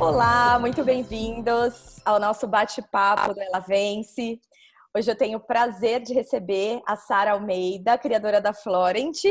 Olá, 0.00 0.60
muito 0.60 0.84
bem-vindos 0.84 1.98
ao 2.04 2.20
nosso 2.20 2.46
bate-papo 2.46 3.34
do 3.34 3.40
Ela 3.40 3.58
Vence. 3.58 4.40
Hoje 4.96 5.10
eu 5.10 5.16
tenho 5.16 5.38
o 5.38 5.44
prazer 5.44 6.00
de 6.00 6.14
receber 6.14 6.80
a 6.86 6.94
Sara 6.94 7.32
Almeida, 7.32 7.98
criadora 7.98 8.40
da 8.40 8.54
Florent, 8.54 9.22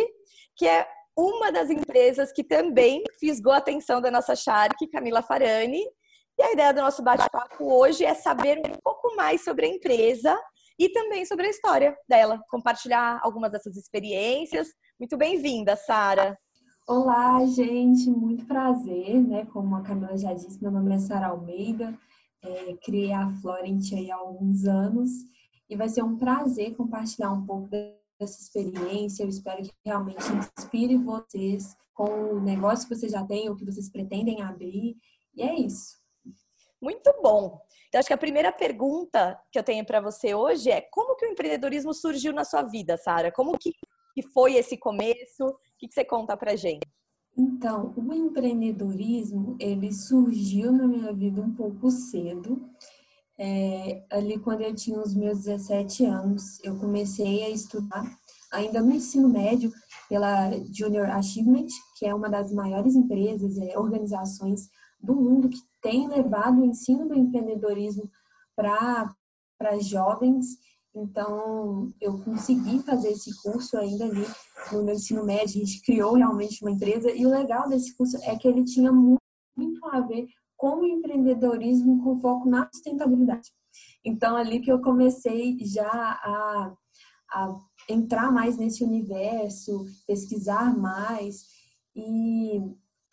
que 0.57 0.67
é 0.67 0.85
uma 1.15 1.53
das 1.53 1.69
empresas 1.69 2.33
que 2.33 2.43
também 2.43 3.01
fisgou 3.17 3.53
a 3.53 3.57
atenção 3.57 4.01
da 4.01 4.11
nossa 4.11 4.35
Shark, 4.35 4.85
Camila 4.89 5.21
Farani. 5.21 5.85
E 6.37 6.43
a 6.43 6.51
ideia 6.51 6.73
do 6.73 6.81
nosso 6.81 7.01
bate-papo 7.01 7.63
hoje 7.73 8.03
é 8.03 8.13
saber 8.13 8.59
um 8.59 8.75
pouco 8.83 9.15
mais 9.15 9.45
sobre 9.45 9.67
a 9.67 9.69
empresa 9.69 10.37
e 10.77 10.89
também 10.89 11.25
sobre 11.25 11.47
a 11.47 11.49
história 11.49 11.97
dela, 12.09 12.41
compartilhar 12.49 13.21
algumas 13.23 13.53
dessas 13.53 13.77
experiências. 13.77 14.67
Muito 14.99 15.15
bem-vinda, 15.15 15.77
Sara. 15.77 16.37
Olá, 16.89 17.45
gente, 17.45 18.09
muito 18.09 18.45
prazer, 18.45 19.21
né? 19.21 19.45
Como 19.47 19.75
a 19.75 19.81
Camila 19.81 20.17
já 20.17 20.33
disse, 20.33 20.61
meu 20.61 20.71
nome 20.71 20.95
é 20.95 20.99
Sara 20.99 21.27
Almeida, 21.27 21.93
é, 22.41 22.73
criei 22.75 23.11
a 23.11 23.29
Florent 23.41 23.91
há 24.09 24.15
alguns 24.15 24.63
anos 24.63 25.09
e 25.69 25.75
vai 25.75 25.89
ser 25.89 26.01
um 26.01 26.15
prazer 26.15 26.77
compartilhar 26.77 27.33
um 27.33 27.45
pouco 27.45 27.67
dessa 27.67 28.39
experiência. 28.39 29.23
Eu 29.23 29.27
espero 29.27 29.63
que 29.63 29.73
realmente 29.85 30.23
inspire 30.57 30.95
vocês 30.95 31.75
com 31.93 32.05
o 32.35 32.39
negócio 32.39 32.87
que 32.87 32.95
vocês 32.95 33.11
já 33.11 33.25
têm 33.25 33.49
ou 33.49 33.57
que 33.57 33.65
vocês 33.65 33.89
pretendem 33.89 34.41
abrir. 34.41 34.95
E 35.35 35.41
é 35.41 35.59
isso. 35.59 35.97
Muito 36.81 37.13
bom. 37.21 37.59
Então, 37.89 37.99
acho 37.99 38.07
que 38.07 38.13
a 38.13 38.17
primeira 38.17 38.53
pergunta 38.53 39.37
que 39.51 39.59
eu 39.59 39.63
tenho 39.63 39.85
para 39.85 39.99
você 39.99 40.33
hoje 40.33 40.71
é 40.71 40.79
como 40.79 41.17
que 41.17 41.25
o 41.25 41.29
empreendedorismo 41.29 41.93
surgiu 41.93 42.31
na 42.31 42.45
sua 42.45 42.63
vida, 42.63 42.95
Sara? 42.95 43.29
Como 43.29 43.57
que, 43.57 43.73
que 44.15 44.21
foi 44.21 44.53
esse 44.53 44.77
começo? 44.77 45.53
O 45.77 45.79
que, 45.79 45.87
que 45.87 45.93
você 45.93 46.03
conta 46.03 46.35
para 46.35 46.55
gente? 46.55 46.87
Então, 47.37 47.93
o 47.95 48.11
empreendedorismo, 48.11 49.55
ele 49.59 49.93
surgiu 49.93 50.71
na 50.71 50.87
minha 50.87 51.13
vida 51.13 51.39
um 51.39 51.53
pouco 51.53 51.91
cedo. 51.91 52.67
É, 53.37 54.03
ali 54.09 54.39
quando 54.39 54.61
eu 54.61 54.73
tinha 54.73 54.99
os 54.99 55.13
meus 55.13 55.43
17 55.43 56.03
anos, 56.03 56.59
eu 56.63 56.79
comecei 56.79 57.43
a 57.43 57.49
estudar, 57.51 58.03
ainda 58.51 58.81
no 58.81 58.91
ensino 58.91 59.29
médio, 59.29 59.71
pela 60.09 60.49
Junior 60.73 61.11
Achievement, 61.11 61.67
que 61.99 62.07
é 62.07 62.15
uma 62.15 62.27
das 62.27 62.51
maiores 62.51 62.95
empresas, 62.95 63.55
é, 63.59 63.77
organizações 63.77 64.67
do 64.99 65.15
mundo 65.15 65.47
que 65.47 65.59
tem 65.79 66.07
levado 66.07 66.59
o 66.59 66.65
ensino 66.65 67.07
do 67.07 67.13
empreendedorismo 67.13 68.09
para 68.55 69.13
jovens. 69.79 70.57
Então, 70.97 71.93
eu 72.01 72.17
consegui 72.23 72.79
fazer 72.79 73.09
esse 73.09 73.31
curso 73.43 73.77
ainda 73.77 74.05
ali 74.05 74.25
no 74.71 74.83
meu 74.83 74.95
ensino 74.95 75.23
médio. 75.23 75.61
A 75.61 75.65
gente 75.65 75.81
criou 75.83 76.15
realmente 76.15 76.63
uma 76.63 76.71
empresa. 76.71 77.11
E 77.11 77.25
o 77.25 77.29
legal 77.29 77.69
desse 77.69 77.95
curso 77.95 78.17
é 78.23 78.35
que 78.35 78.47
ele 78.47 78.63
tinha 78.63 78.91
muito, 78.91 79.21
a 79.91 80.01
ver 80.01 80.27
com 80.55 80.79
o 80.79 80.85
empreendedorismo 80.85 82.03
com 82.03 82.19
foco 82.19 82.49
na 82.49 82.67
sustentabilidade. 82.73 83.51
Então, 84.03 84.35
ali 84.35 84.59
que 84.59 84.71
eu 84.71 84.81
comecei 84.81 85.57
já 85.59 85.87
a, 85.87 86.73
a 87.31 87.61
entrar 87.87 88.31
mais 88.31 88.57
nesse 88.57 88.83
universo, 88.83 89.85
pesquisar 90.07 90.75
mais. 90.75 91.45
E 91.95 92.59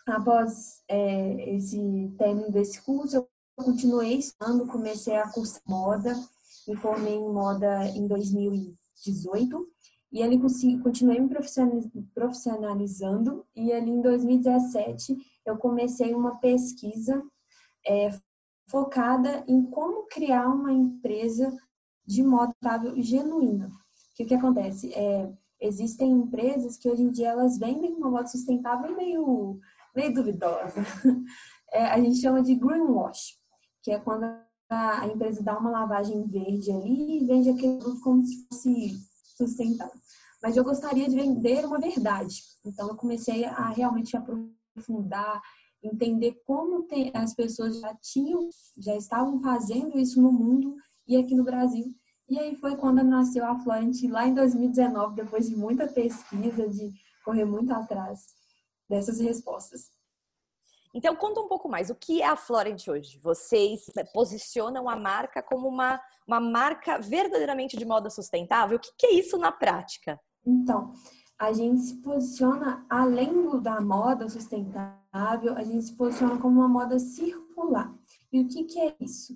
após 0.06 0.82
é, 0.88 1.54
esse 1.54 1.78
término 2.16 2.50
desse 2.50 2.80
curso, 2.82 3.16
eu 3.16 3.28
continuei 3.56 4.14
estudando, 4.14 4.66
comecei 4.66 5.16
a 5.16 5.30
cursar 5.30 5.62
moda, 5.66 6.14
me 6.66 6.76
formei 6.76 7.14
em 7.14 7.32
moda 7.32 7.86
em 7.88 8.06
2018 8.06 9.68
e 10.12 10.22
ali 10.22 10.40
continuei 10.82 11.20
me 11.20 11.28
profissionalizando 12.14 13.44
e 13.54 13.72
ali 13.72 13.90
em 13.90 14.00
2017 14.00 15.16
eu 15.44 15.56
comecei 15.56 16.14
uma 16.14 16.36
pesquisa 16.36 17.22
é, 17.86 18.10
focada 18.68 19.44
em 19.48 19.62
como 19.64 20.06
criar 20.06 20.48
uma 20.48 20.72
empresa 20.72 21.54
de 22.06 22.22
moda 22.22 22.54
genuína. 22.96 23.66
O 23.66 23.70
que, 24.14 24.24
que 24.24 24.34
acontece? 24.34 24.92
É, 24.94 25.30
existem 25.60 26.12
empresas 26.12 26.76
que 26.76 26.88
hoje 26.88 27.02
em 27.02 27.10
dia 27.10 27.30
elas 27.30 27.58
vendem 27.58 27.92
uma 27.94 28.10
moda 28.10 28.26
sustentável 28.26 28.96
meio 28.96 29.58
meio 29.94 30.14
duvidosa. 30.14 30.82
É, 31.72 31.86
a 31.86 31.98
gente 31.98 32.20
chama 32.20 32.40
de 32.40 32.54
greenwash, 32.54 33.36
que 33.82 33.90
é 33.90 33.98
quando 33.98 34.22
a 34.68 35.06
empresa 35.06 35.42
dá 35.42 35.58
uma 35.58 35.70
lavagem 35.70 36.26
verde 36.26 36.72
ali 36.72 37.18
e 37.18 37.26
vende 37.26 37.50
aquele 37.50 37.78
produto 37.78 38.00
como 38.00 38.24
se 38.24 38.46
fosse 38.46 38.98
sustentável. 39.36 40.00
Mas 40.42 40.56
eu 40.56 40.64
gostaria 40.64 41.08
de 41.08 41.16
vender 41.16 41.64
uma 41.64 41.78
verdade. 41.78 42.42
Então 42.64 42.88
eu 42.88 42.96
comecei 42.96 43.44
a 43.44 43.68
realmente 43.68 44.16
aprofundar, 44.16 45.42
entender 45.82 46.42
como 46.46 46.82
tem, 46.84 47.10
as 47.14 47.34
pessoas 47.34 47.78
já 47.80 47.94
tinham, 47.96 48.48
já 48.76 48.96
estavam 48.96 49.40
fazendo 49.40 49.98
isso 49.98 50.20
no 50.20 50.32
mundo 50.32 50.76
e 51.06 51.16
aqui 51.16 51.34
no 51.34 51.44
Brasil. 51.44 51.86
E 52.28 52.38
aí 52.38 52.56
foi 52.56 52.76
quando 52.76 53.02
nasceu 53.04 53.44
a 53.44 53.58
Florent 53.58 54.02
lá 54.08 54.26
em 54.26 54.34
2019, 54.34 55.14
depois 55.14 55.48
de 55.48 55.56
muita 55.56 55.86
pesquisa, 55.86 56.68
de 56.68 56.92
correr 57.24 57.44
muito 57.44 57.72
atrás 57.72 58.20
dessas 58.88 59.20
respostas. 59.20 59.93
Então, 60.94 61.16
conta 61.16 61.40
um 61.40 61.48
pouco 61.48 61.68
mais. 61.68 61.90
O 61.90 61.94
que 61.96 62.22
é 62.22 62.26
a 62.26 62.36
Florent 62.36 62.86
hoje? 62.86 63.18
Vocês 63.20 63.90
posicionam 64.12 64.88
a 64.88 64.94
marca 64.94 65.42
como 65.42 65.66
uma, 65.66 66.00
uma 66.26 66.38
marca 66.38 66.98
verdadeiramente 67.00 67.76
de 67.76 67.84
moda 67.84 68.08
sustentável? 68.08 68.76
O 68.76 68.80
que, 68.80 68.92
que 68.96 69.06
é 69.06 69.14
isso 69.14 69.36
na 69.36 69.50
prática? 69.50 70.20
Então, 70.46 70.92
a 71.36 71.52
gente 71.52 71.80
se 71.80 71.96
posiciona, 71.96 72.86
além 72.88 73.60
da 73.60 73.80
moda 73.80 74.28
sustentável, 74.28 75.56
a 75.56 75.64
gente 75.64 75.86
se 75.86 75.96
posiciona 75.96 76.38
como 76.38 76.60
uma 76.60 76.68
moda 76.68 76.96
circular. 76.98 77.92
E 78.32 78.40
o 78.40 78.46
que, 78.46 78.62
que 78.62 78.78
é 78.78 78.94
isso? 79.00 79.34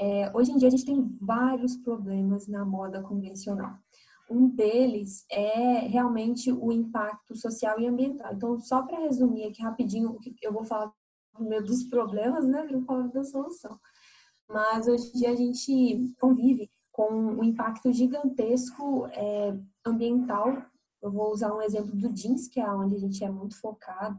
É, 0.00 0.32
hoje 0.34 0.52
em 0.52 0.56
dia, 0.56 0.68
a 0.68 0.70
gente 0.70 0.86
tem 0.86 1.16
vários 1.20 1.76
problemas 1.76 2.48
na 2.48 2.64
moda 2.64 3.02
convencional. 3.02 3.78
Um 4.30 4.48
deles 4.48 5.24
é 5.30 5.80
realmente 5.80 6.50
o 6.50 6.72
impacto 6.72 7.36
social 7.36 7.78
e 7.78 7.86
ambiental. 7.86 8.32
Então, 8.32 8.58
só 8.58 8.82
para 8.82 9.00
resumir 9.00 9.44
aqui 9.44 9.62
rapidinho, 9.62 10.18
eu 10.42 10.52
vou 10.52 10.64
falar 10.64 10.92
dos 11.64 11.84
problemas, 11.84 12.46
né? 12.46 12.66
Vou 12.70 12.82
falar 12.82 13.08
da 13.08 13.24
solução. 13.24 13.78
Mas 14.48 14.86
hoje 14.86 15.08
em 15.08 15.18
dia 15.18 15.30
a 15.30 15.36
gente 15.36 16.14
convive 16.20 16.70
com 16.92 17.12
um 17.12 17.42
impacto 17.42 17.92
gigantesco 17.92 19.06
é, 19.08 19.58
ambiental. 19.84 20.62
Eu 21.02 21.10
vou 21.10 21.32
usar 21.32 21.52
um 21.52 21.60
exemplo 21.60 21.94
do 21.94 22.12
jeans, 22.12 22.48
que 22.48 22.60
é 22.60 22.70
onde 22.70 22.94
a 22.94 22.98
gente 22.98 23.22
é 23.24 23.30
muito 23.30 23.58
focado. 23.60 24.18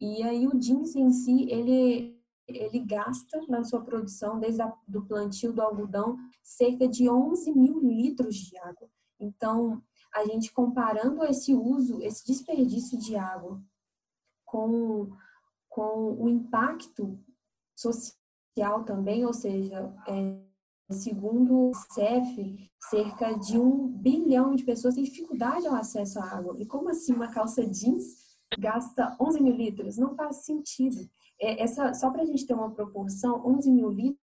E 0.00 0.22
aí 0.22 0.46
o 0.46 0.58
jeans 0.58 0.94
em 0.94 1.10
si, 1.10 1.50
ele 1.50 2.16
ele 2.46 2.78
gasta 2.78 3.38
na 3.46 3.62
sua 3.62 3.82
produção, 3.82 4.40
desde 4.40 4.62
o 4.62 4.72
do 4.86 5.04
plantio 5.04 5.52
do 5.52 5.60
algodão, 5.60 6.16
cerca 6.42 6.88
de 6.88 7.08
11 7.08 7.52
mil 7.52 7.78
litros 7.78 8.36
de 8.36 8.56
água. 8.58 8.88
Então, 9.20 9.82
a 10.14 10.24
gente 10.24 10.52
comparando 10.52 11.24
esse 11.24 11.54
uso, 11.54 12.00
esse 12.02 12.26
desperdício 12.26 12.98
de 12.98 13.16
água 13.16 13.60
com, 14.44 15.10
com 15.68 16.14
o 16.14 16.28
impacto 16.28 17.18
social 17.76 18.84
também, 18.84 19.24
ou 19.24 19.32
seja, 19.32 19.94
é, 20.08 20.38
segundo 20.90 21.70
o 21.70 21.74
CEF, 21.92 22.70
cerca 22.88 23.34
de 23.34 23.58
um 23.58 23.88
bilhão 23.88 24.54
de 24.54 24.64
pessoas 24.64 24.94
têm 24.94 25.04
dificuldade 25.04 25.66
ao 25.66 25.74
acesso 25.74 26.18
à 26.18 26.24
água. 26.24 26.56
E 26.58 26.66
como 26.66 26.88
assim 26.88 27.12
uma 27.12 27.30
calça 27.30 27.66
jeans 27.66 28.38
gasta 28.58 29.16
11 29.20 29.42
mil 29.42 29.54
litros? 29.54 29.98
Não 29.98 30.14
faz 30.14 30.44
sentido. 30.44 31.08
É, 31.40 31.62
essa, 31.62 31.92
só 31.94 32.10
para 32.10 32.22
a 32.22 32.26
gente 32.26 32.46
ter 32.46 32.54
uma 32.54 32.70
proporção, 32.70 33.46
11 33.46 33.70
mil 33.70 33.90
litros 33.90 34.18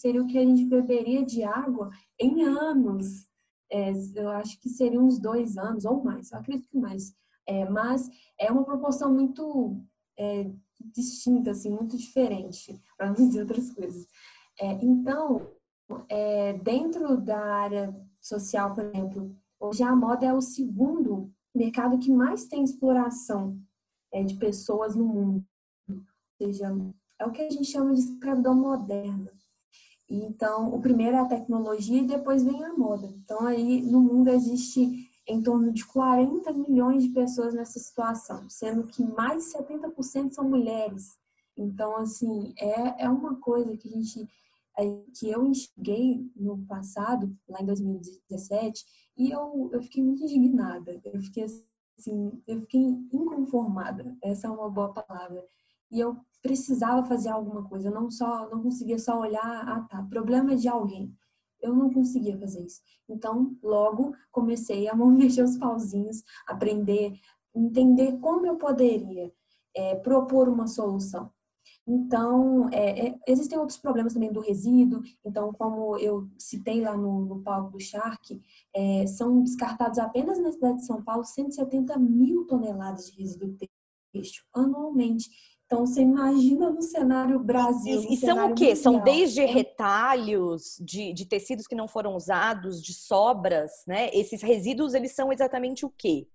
seria 0.00 0.22
o 0.22 0.26
que 0.26 0.38
a 0.38 0.44
gente 0.44 0.64
beberia 0.66 1.24
de 1.24 1.42
água 1.42 1.90
em 2.20 2.44
anos 2.44 3.31
é, 3.72 3.90
eu 4.16 4.28
acho 4.28 4.60
que 4.60 4.68
seria 4.68 5.00
uns 5.00 5.18
dois 5.18 5.56
anos 5.56 5.86
ou 5.86 6.04
mais, 6.04 6.30
eu 6.30 6.38
acredito 6.38 6.68
que 6.68 6.76
mais. 6.76 7.14
É, 7.46 7.64
mas 7.68 8.08
é 8.38 8.52
uma 8.52 8.64
proporção 8.64 9.12
muito 9.12 9.80
é, 10.18 10.50
distinta, 10.94 11.52
assim, 11.52 11.70
muito 11.70 11.96
diferente, 11.96 12.80
para 12.96 13.06
não 13.06 13.14
dizer 13.14 13.40
outras 13.40 13.72
coisas. 13.72 14.06
É, 14.60 14.72
então, 14.84 15.50
é, 16.08 16.52
dentro 16.52 17.16
da 17.16 17.40
área 17.40 17.96
social, 18.20 18.74
por 18.74 18.84
exemplo, 18.84 19.34
hoje 19.58 19.82
a 19.82 19.96
moda 19.96 20.26
é 20.26 20.34
o 20.34 20.40
segundo 20.42 21.32
mercado 21.54 21.98
que 21.98 22.10
mais 22.10 22.44
tem 22.44 22.62
exploração 22.62 23.58
é, 24.12 24.22
de 24.22 24.34
pessoas 24.34 24.94
no 24.94 25.04
mundo. 25.06 25.44
Ou 25.88 26.02
seja, 26.36 26.70
é 27.18 27.26
o 27.26 27.32
que 27.32 27.40
a 27.40 27.50
gente 27.50 27.64
chama 27.64 27.94
de 27.94 28.00
escravidão 28.00 28.54
moderna. 28.54 29.32
Então, 30.14 30.74
o 30.74 30.80
primeiro 30.80 31.16
é 31.16 31.20
a 31.20 31.24
tecnologia 31.24 32.02
e 32.02 32.06
depois 32.06 32.44
vem 32.44 32.62
a 32.64 32.74
moda. 32.74 33.06
Então, 33.06 33.46
aí 33.46 33.80
no 33.80 34.00
mundo 34.00 34.28
existe 34.28 35.10
em 35.26 35.42
torno 35.42 35.72
de 35.72 35.86
40 35.86 36.52
milhões 36.52 37.04
de 37.04 37.08
pessoas 37.10 37.54
nessa 37.54 37.78
situação, 37.78 38.46
sendo 38.50 38.86
que 38.86 39.02
mais 39.02 39.44
de 39.44 39.52
70% 39.52 40.32
são 40.32 40.48
mulheres. 40.48 41.16
Então, 41.56 41.96
assim, 41.96 42.52
é, 42.58 43.04
é 43.04 43.08
uma 43.08 43.36
coisa 43.36 43.74
que 43.76 43.88
a 43.88 43.92
gente 43.92 44.28
que 45.14 45.28
eu 45.28 45.46
enxerguei 45.46 46.30
no 46.34 46.64
passado, 46.66 47.36
lá 47.46 47.60
em 47.60 47.66
2017, 47.66 48.84
e 49.18 49.30
eu, 49.30 49.70
eu 49.72 49.82
fiquei 49.82 50.02
muito 50.02 50.22
indignada. 50.24 50.98
Eu 51.04 51.20
fiquei 51.20 51.44
assim, 51.98 52.42
eu 52.46 52.60
fiquei 52.60 52.80
inconformada. 52.80 54.16
Essa 54.22 54.46
é 54.46 54.50
uma 54.50 54.70
boa 54.70 54.92
palavra. 54.92 55.44
E 55.92 56.00
eu 56.00 56.16
precisava 56.42 57.04
fazer 57.04 57.28
alguma 57.28 57.62
coisa. 57.68 57.88
Eu 57.88 57.94
não 57.94 58.10
só 58.10 58.48
não 58.50 58.62
conseguia 58.62 58.98
só 58.98 59.20
olhar, 59.20 59.68
ah 59.68 59.86
tá, 59.88 60.02
problema 60.04 60.56
de 60.56 60.66
alguém. 60.68 61.14
Eu 61.60 61.74
não 61.76 61.92
conseguia 61.92 62.36
fazer 62.38 62.64
isso. 62.64 62.80
Então, 63.08 63.56
logo 63.62 64.14
comecei 64.32 64.88
a 64.88 64.94
mexer 64.96 65.44
os 65.44 65.56
pauzinhos, 65.56 66.24
aprender, 66.46 67.12
entender 67.54 68.18
como 68.18 68.46
eu 68.46 68.56
poderia 68.56 69.32
é, 69.74 69.94
propor 69.96 70.48
uma 70.48 70.66
solução. 70.66 71.30
Então, 71.86 72.68
é, 72.72 73.08
é, 73.08 73.18
existem 73.26 73.58
outros 73.58 73.78
problemas 73.78 74.14
também 74.14 74.32
do 74.32 74.40
resíduo. 74.40 75.02
Então, 75.24 75.52
como 75.52 75.98
eu 75.98 76.28
citei 76.38 76.80
lá 76.80 76.96
no, 76.96 77.24
no 77.24 77.42
palco 77.42 77.72
do 77.72 77.80
Shark, 77.80 78.40
é, 78.74 79.06
são 79.06 79.42
descartados 79.42 79.98
apenas 79.98 80.38
na 80.40 80.52
cidade 80.52 80.78
de 80.78 80.86
São 80.86 81.02
Paulo 81.02 81.24
170 81.24 81.98
mil 81.98 82.46
toneladas 82.46 83.10
de 83.10 83.20
resíduo 83.20 83.56
têxtil 84.12 84.44
anualmente. 84.54 85.28
Então, 85.72 85.86
você 85.86 86.02
imagina 86.02 86.68
no 86.68 86.82
cenário 86.82 87.38
Brasil. 87.38 88.02
E, 88.02 88.12
e 88.12 88.16
são 88.18 88.50
o 88.50 88.54
quê? 88.54 88.66
Mundial. 88.66 88.76
São 88.76 89.00
desde 89.00 89.42
retalhos 89.46 90.76
de, 90.78 91.14
de 91.14 91.24
tecidos 91.24 91.66
que 91.66 91.74
não 91.74 91.88
foram 91.88 92.14
usados, 92.14 92.82
de 92.82 92.92
sobras, 92.92 93.70
né? 93.86 94.10
Esses 94.12 94.42
resíduos, 94.42 94.92
eles 94.92 95.14
são 95.14 95.32
exatamente 95.32 95.86
o 95.86 95.88
quê? 95.88 96.28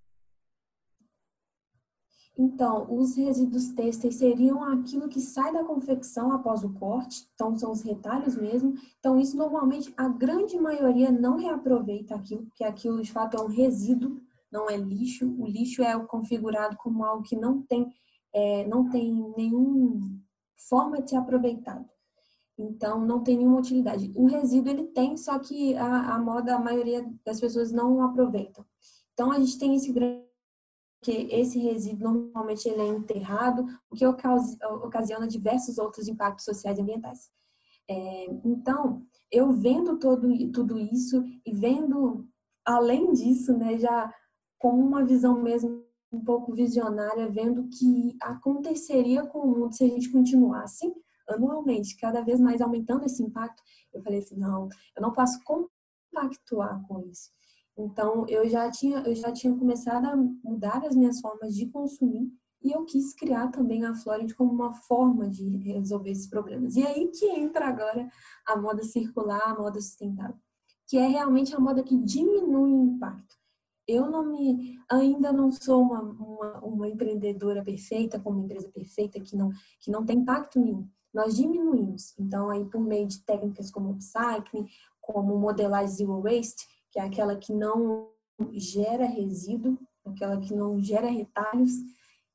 Então, 2.36 2.88
os 2.92 3.16
resíduos 3.16 3.70
têxteis 3.70 4.16
seriam 4.16 4.64
aquilo 4.64 5.08
que 5.08 5.22
sai 5.22 5.54
da 5.54 5.64
confecção 5.64 6.32
após 6.32 6.64
o 6.64 6.74
corte, 6.74 7.28
então 7.36 7.56
são 7.56 7.72
os 7.72 7.82
retalhos 7.82 8.36
mesmo. 8.36 8.74
Então, 9.00 9.20
isso 9.20 9.38
normalmente 9.38 9.94
a 9.96 10.08
grande 10.08 10.58
maioria 10.60 11.12
não 11.12 11.38
reaproveita 11.38 12.16
aquilo, 12.16 12.46
porque 12.46 12.64
aquilo 12.64 13.02
de 13.04 13.12
fato 13.12 13.38
é 13.38 13.42
um 13.42 13.48
resíduo, 13.48 14.20
não 14.52 14.68
é 14.68 14.78
lixo. 14.78 15.32
O 15.38 15.46
lixo 15.46 15.84
é 15.84 15.98
configurado 16.06 16.76
como 16.78 17.04
algo 17.04 17.24
que 17.24 17.36
não 17.36 17.62
tem, 17.62 17.92
é, 18.38 18.68
não 18.68 18.88
tem 18.88 19.34
nenhuma 19.36 20.16
forma 20.70 21.02
de 21.02 21.10
ser 21.10 21.16
aproveitado. 21.16 21.90
Então, 22.56 23.04
não 23.04 23.24
tem 23.24 23.38
nenhuma 23.38 23.60
utilidade. 23.60 24.12
O 24.16 24.28
resíduo 24.28 24.72
ele 24.72 24.86
tem, 24.86 25.18
só 25.18 25.40
que 25.40 25.76
a, 25.76 26.16
a 26.16 26.20
moda, 26.20 26.56
a 26.56 26.60
maioria 26.60 27.08
das 27.26 27.40
pessoas 27.40 27.72
não 27.72 28.04
aproveitam. 28.04 28.64
Então, 29.14 29.32
a 29.32 29.40
gente 29.40 29.58
tem 29.58 29.76
esse 29.76 29.92
grande 29.92 30.26
que 31.04 31.12
esse 31.32 31.60
resíduo 31.60 32.12
normalmente 32.12 32.68
ele 32.68 32.82
é 32.82 32.88
enterrado, 32.88 33.66
o 33.90 33.96
que 33.96 34.06
ocasiona 34.06 35.28
diversos 35.28 35.78
outros 35.78 36.08
impactos 36.08 36.46
sociais 36.46 36.78
e 36.78 36.82
ambientais. 36.82 37.32
É, 37.90 38.26
então, 38.44 39.04
eu 39.32 39.52
vendo 39.52 39.98
todo, 39.98 40.28
tudo 40.52 40.78
isso 40.78 41.24
e 41.46 41.52
vendo, 41.54 42.28
além 42.66 43.14
disso, 43.14 43.56
né, 43.56 43.78
já 43.78 44.12
com 44.58 44.72
uma 44.72 45.06
visão 45.06 45.42
mesmo 45.42 45.87
um 46.12 46.24
pouco 46.24 46.54
visionária, 46.54 47.30
vendo 47.30 47.62
o 47.62 47.70
que 47.70 48.16
aconteceria 48.22 49.26
com 49.26 49.40
o 49.40 49.48
mundo 49.48 49.74
se 49.74 49.84
a 49.84 49.88
gente 49.88 50.10
continuasse 50.12 50.92
anualmente, 51.28 51.98
cada 51.98 52.22
vez 52.22 52.40
mais 52.40 52.62
aumentando 52.62 53.06
esse 53.06 53.22
impacto, 53.22 53.62
eu 53.94 54.02
falei 54.02 54.20
assim, 54.20 54.38
não, 54.38 54.70
eu 54.96 55.02
não 55.02 55.12
posso 55.12 55.40
compactuar 55.44 56.82
com 56.88 57.02
isso. 57.02 57.30
Então, 57.78 58.26
eu 58.28 58.48
já 58.50 58.72
tinha, 58.72 59.00
eu 59.00 59.14
já 59.14 59.32
tinha 59.32 59.56
começado 59.56 60.06
a 60.06 60.16
mudar 60.16 60.84
as 60.86 60.96
minhas 60.96 61.20
formas 61.20 61.54
de 61.54 61.68
consumir 61.68 62.32
e 62.64 62.72
eu 62.72 62.86
quis 62.86 63.14
criar 63.14 63.50
também 63.50 63.86
a 63.86 63.94
Florent 63.94 64.34
como 64.34 64.52
uma 64.52 64.74
forma 64.74 65.30
de 65.30 65.58
resolver 65.58 66.10
esses 66.10 66.28
problemas. 66.28 66.76
E 66.76 66.86
aí 66.86 67.08
que 67.10 67.26
entra 67.28 67.68
agora 67.68 68.10
a 68.46 68.58
moda 68.58 68.82
circular, 68.84 69.52
a 69.52 69.56
moda 69.56 69.80
sustentável, 69.80 70.36
que 70.88 70.98
é 70.98 71.06
realmente 71.06 71.56
a 71.56 71.60
moda 71.60 71.84
que 71.84 71.96
diminui 71.98 72.74
o 72.74 72.84
impacto. 72.84 73.36
Eu 73.88 74.10
não 74.10 74.26
me, 74.26 74.78
ainda 74.90 75.32
não 75.32 75.52
sou 75.52 75.82
uma, 75.82 76.02
uma, 76.02 76.60
uma 76.60 76.88
empreendedora 76.88 77.64
perfeita, 77.64 78.20
como 78.20 78.38
uma 78.38 78.46
empresa 78.46 78.70
perfeita 78.70 79.20
que 79.20 79.36
não, 79.36 79.50
que 79.80 79.90
não 79.90 80.06
tem 80.06 80.20
impacto 80.20 80.60
nenhum. 80.60 80.88
Nós 81.14 81.36
diminuímos. 81.36 82.14
Então, 82.20 82.50
aí 82.50 82.66
por 82.66 82.82
meio 82.82 83.08
de 83.08 83.24
técnicas 83.24 83.72
como 83.72 83.92
upcycling, 83.92 84.68
como 85.00 85.38
modelagem 85.38 85.96
zero 85.96 86.22
waste, 86.22 86.68
que 86.92 87.00
é 87.00 87.04
aquela 87.04 87.36
que 87.36 87.54
não 87.54 88.10
gera 88.52 89.06
resíduo, 89.06 89.78
aquela 90.06 90.38
que 90.38 90.54
não 90.54 90.82
gera 90.82 91.08
retalhos. 91.08 91.72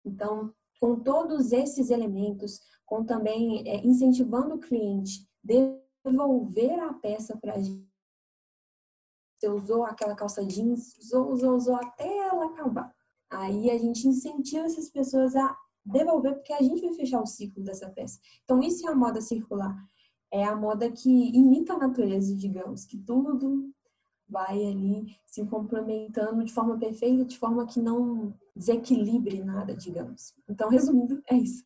Então, 0.05 0.53
com 0.81 0.99
todos 0.99 1.53
esses 1.53 1.91
elementos, 1.91 2.61
com 2.85 3.05
também 3.05 3.63
é, 3.69 3.87
incentivando 3.87 4.55
o 4.55 4.59
cliente 4.59 5.29
devolver 5.45 6.81
a 6.81 6.93
peça 6.95 7.37
para 7.37 7.55
a 7.55 7.59
gente. 7.59 7.92
Você 9.43 9.49
usou 9.49 9.83
aquela 9.83 10.15
calça 10.15 10.45
jeans, 10.45 10.97
usou, 10.99 11.33
usou, 11.33 11.57
usou 11.57 11.75
até 11.75 12.07
ela 12.07 12.47
acabar. 12.47 12.95
Aí 13.29 13.73
a 13.73 13.77
gente 13.77 14.07
incentiva 14.07 14.67
essas 14.67 14.89
pessoas 14.89 15.35
a 15.35 15.57
devolver, 15.85 16.35
porque 16.35 16.53
a 16.53 16.63
gente 16.63 16.81
vai 16.81 16.95
fechar 16.95 17.21
o 17.21 17.27
ciclo 17.27 17.65
dessa 17.65 17.91
peça. 17.91 18.21
Então, 18.45 18.63
isso 18.63 18.87
é 18.87 18.93
a 18.93 18.95
moda 18.95 19.21
circular. 19.21 19.77
É 20.31 20.45
a 20.45 20.55
moda 20.55 20.93
que 20.93 21.11
imita 21.37 21.73
a 21.73 21.79
natureza, 21.79 22.37
digamos, 22.37 22.85
que 22.85 22.97
tudo 22.97 23.69
vai 24.29 24.65
ali 24.65 25.17
se 25.27 25.45
complementando 25.45 26.45
de 26.45 26.53
forma 26.53 26.79
perfeita, 26.79 27.25
de 27.25 27.37
forma 27.37 27.67
que 27.67 27.81
não 27.81 28.33
desequilibre 28.55 29.43
nada, 29.43 29.75
digamos. 29.75 30.35
Então, 30.49 30.69
resumindo, 30.69 31.21
é 31.29 31.35
isso. 31.35 31.65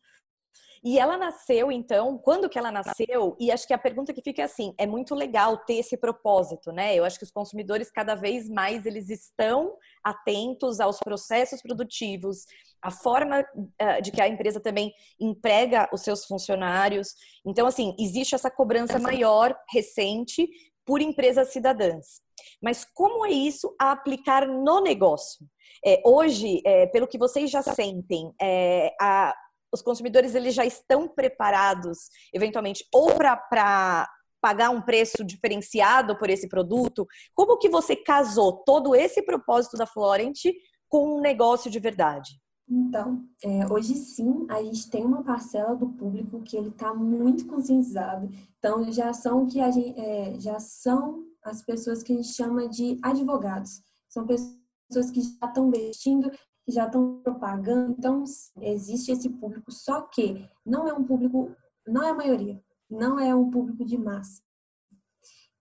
E 0.87 0.97
ela 0.97 1.17
nasceu, 1.17 1.69
então, 1.69 2.17
quando 2.17 2.47
que 2.47 2.57
ela 2.57 2.71
nasceu? 2.71 3.35
E 3.37 3.51
acho 3.51 3.67
que 3.67 3.73
a 3.73 3.77
pergunta 3.77 4.13
que 4.13 4.21
fica 4.21 4.41
é 4.41 4.45
assim, 4.45 4.73
é 4.77 4.87
muito 4.87 5.13
legal 5.13 5.57
ter 5.57 5.73
esse 5.73 5.97
propósito, 5.97 6.71
né? 6.71 6.95
Eu 6.95 7.03
acho 7.03 7.19
que 7.19 7.25
os 7.25 7.29
consumidores 7.29 7.91
cada 7.91 8.15
vez 8.15 8.47
mais 8.47 8.85
eles 8.85 9.09
estão 9.09 9.75
atentos 10.01 10.79
aos 10.79 10.97
processos 10.99 11.61
produtivos, 11.61 12.45
a 12.81 12.89
forma 12.89 13.41
uh, 13.41 14.01
de 14.01 14.13
que 14.13 14.21
a 14.21 14.29
empresa 14.29 14.61
também 14.61 14.93
emprega 15.19 15.89
os 15.91 16.03
seus 16.03 16.23
funcionários. 16.23 17.15
Então, 17.45 17.67
assim, 17.67 17.93
existe 17.99 18.33
essa 18.33 18.49
cobrança 18.49 18.97
maior 18.97 19.53
recente 19.69 20.47
por 20.85 21.01
empresas 21.01 21.51
cidadãs. 21.51 22.21
Mas 22.63 22.85
como 22.85 23.25
é 23.25 23.31
isso 23.31 23.75
a 23.77 23.91
aplicar 23.91 24.47
no 24.47 24.79
negócio? 24.79 25.45
É, 25.85 26.01
hoje, 26.05 26.61
é, 26.65 26.87
pelo 26.87 27.07
que 27.07 27.17
vocês 27.17 27.51
já 27.51 27.61
sentem, 27.61 28.33
é, 28.41 28.95
a, 29.01 29.35
os 29.71 29.81
consumidores 29.81 30.35
eles 30.35 30.53
já 30.53 30.65
estão 30.65 31.07
preparados, 31.07 32.09
eventualmente, 32.33 32.85
ou 32.93 33.15
para 33.15 34.07
pagar 34.41 34.69
um 34.69 34.81
preço 34.81 35.23
diferenciado 35.23 36.17
por 36.17 36.29
esse 36.29 36.47
produto? 36.47 37.05
Como 37.33 37.57
que 37.57 37.69
você 37.69 37.95
casou 37.95 38.63
todo 38.63 38.95
esse 38.95 39.21
propósito 39.21 39.77
da 39.77 39.85
Florent 39.85 40.39
com 40.87 41.17
um 41.17 41.21
negócio 41.21 41.69
de 41.69 41.79
verdade? 41.79 42.39
Então, 42.69 43.23
é, 43.41 43.65
hoje 43.71 43.95
sim, 43.95 44.45
a 44.49 44.61
gente 44.61 44.89
tem 44.89 45.05
uma 45.05 45.23
parcela 45.23 45.73
do 45.73 45.87
público 45.87 46.41
que 46.41 46.57
ele 46.57 46.67
está 46.67 46.93
muito 46.93 47.45
conscientizado. 47.45 48.29
Então, 48.59 48.91
já 48.91 49.13
são 49.13 49.47
que 49.47 49.61
a 49.61 49.71
gente, 49.71 49.97
é, 49.97 50.37
já 50.37 50.59
são 50.59 51.23
as 51.41 51.63
pessoas 51.63 52.03
que 52.03 52.11
a 52.11 52.15
gente 52.17 52.27
chama 52.27 52.67
de 52.67 52.99
advogados. 53.01 53.81
São 54.09 54.27
pessoas 54.27 55.11
que 55.11 55.21
já 55.21 55.47
estão 55.47 55.71
vestindo, 55.71 56.29
que 56.67 56.73
já 56.73 56.85
estão 56.85 57.21
propagando. 57.23 57.95
Então, 57.97 58.25
existe 58.59 59.09
esse 59.09 59.29
público, 59.29 59.71
só 59.71 60.01
que 60.01 60.45
não 60.65 60.85
é 60.85 60.93
um 60.93 61.05
público, 61.05 61.55
não 61.87 62.03
é 62.03 62.09
a 62.09 62.13
maioria, 62.13 62.61
não 62.89 63.17
é 63.17 63.33
um 63.33 63.49
público 63.49 63.85
de 63.85 63.97
massa. 63.97 64.41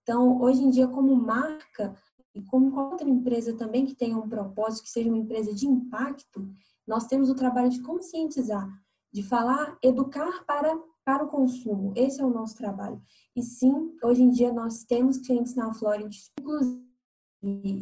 Então, 0.02 0.40
hoje 0.40 0.64
em 0.64 0.70
dia, 0.70 0.88
como 0.88 1.14
marca 1.14 1.94
e 2.34 2.42
como 2.42 2.76
outra 2.76 3.08
empresa 3.08 3.56
também 3.56 3.86
que 3.86 3.94
tenha 3.94 4.18
um 4.18 4.28
propósito, 4.28 4.82
que 4.82 4.90
seja 4.90 5.08
uma 5.08 5.18
empresa 5.18 5.54
de 5.54 5.66
impacto, 5.66 6.48
nós 6.84 7.06
temos 7.06 7.30
o 7.30 7.36
trabalho 7.36 7.70
de 7.70 7.80
conscientizar, 7.82 8.68
de 9.12 9.22
falar, 9.22 9.78
educar 9.82 10.44
para, 10.44 10.76
para 11.04 11.24
o 11.24 11.28
consumo. 11.28 11.92
Esse 11.94 12.20
é 12.20 12.24
o 12.24 12.30
nosso 12.30 12.56
trabalho. 12.56 13.00
E 13.34 13.42
sim, 13.42 13.96
hoje 14.02 14.22
em 14.22 14.30
dia 14.30 14.52
nós 14.52 14.82
temos 14.82 15.18
clientes 15.18 15.54
na 15.54 15.72
Florent, 15.72 16.16
inclusive, 16.40 16.85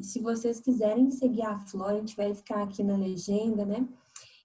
se 0.02 0.21
vocês 0.21 0.61
quiserem 0.61 1.11
seguir 1.11 1.42
a 1.42 1.59
Florent, 1.59 2.14
vai 2.16 2.35
ficar 2.35 2.62
aqui 2.62 2.83
na 2.83 2.97
legenda, 2.97 3.64
né? 3.64 3.87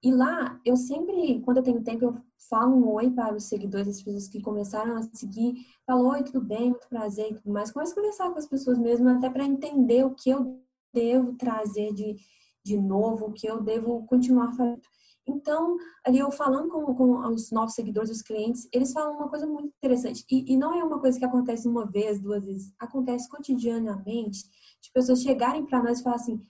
E 0.01 0.13
lá, 0.13 0.59
eu 0.65 0.77
sempre, 0.77 1.41
quando 1.41 1.57
eu 1.57 1.63
tenho 1.63 1.83
tempo, 1.83 2.05
eu 2.05 2.17
falo 2.49 2.75
um 2.75 2.93
oi 2.93 3.09
para 3.11 3.35
os 3.35 3.43
seguidores, 3.43 3.97
as 3.97 4.01
pessoas 4.01 4.27
que 4.29 4.41
começaram 4.41 4.95
a 4.95 5.03
seguir, 5.13 5.65
falo, 5.85 6.09
oi, 6.09 6.23
tudo 6.23 6.41
bem, 6.41 6.69
muito 6.69 6.88
prazer 6.88 7.31
e 7.31 7.35
tudo 7.35 7.51
mais. 7.51 7.71
Começo 7.71 7.91
a 7.91 7.95
conversar 7.95 8.31
com 8.31 8.39
as 8.39 8.47
pessoas 8.47 8.77
mesmo, 8.77 9.09
até 9.09 9.29
para 9.29 9.43
entender 9.43 10.05
o 10.05 10.15
que 10.15 10.29
eu 10.29 10.61
devo 10.93 11.33
trazer 11.33 11.93
de, 11.93 12.15
de 12.63 12.77
novo, 12.77 13.33
que 13.33 13.47
eu 13.47 13.61
devo 13.61 14.05
continuar 14.05 14.53
fazendo. 14.53 14.81
Então, 15.27 15.77
ali 16.05 16.17
eu 16.17 16.31
falando 16.31 16.69
com, 16.69 16.93
com 16.95 17.27
os 17.27 17.51
novos 17.51 17.75
seguidores, 17.75 18.09
os 18.09 18.21
clientes, 18.21 18.67
eles 18.73 18.91
falam 18.91 19.15
uma 19.15 19.29
coisa 19.29 19.45
muito 19.45 19.67
interessante. 19.77 20.25
E, 20.29 20.53
e, 20.53 20.57
não 20.57 20.73
é 20.73 20.83
uma 20.83 20.99
coisa 20.99 21.19
que 21.19 21.25
acontece 21.25 21.67
uma 21.67 21.85
vez, 21.85 22.19
duas 22.19 22.45
vezes. 22.45 22.73
Acontece 22.79 23.29
cotidianamente 23.29 24.49
de 24.81 24.91
pessoas 24.91 25.21
chegarem 25.21 25.65
para 25.65 25.83
nós 25.83 26.00
e 26.00 26.03
falar 26.03 26.15
assim: 26.15 26.45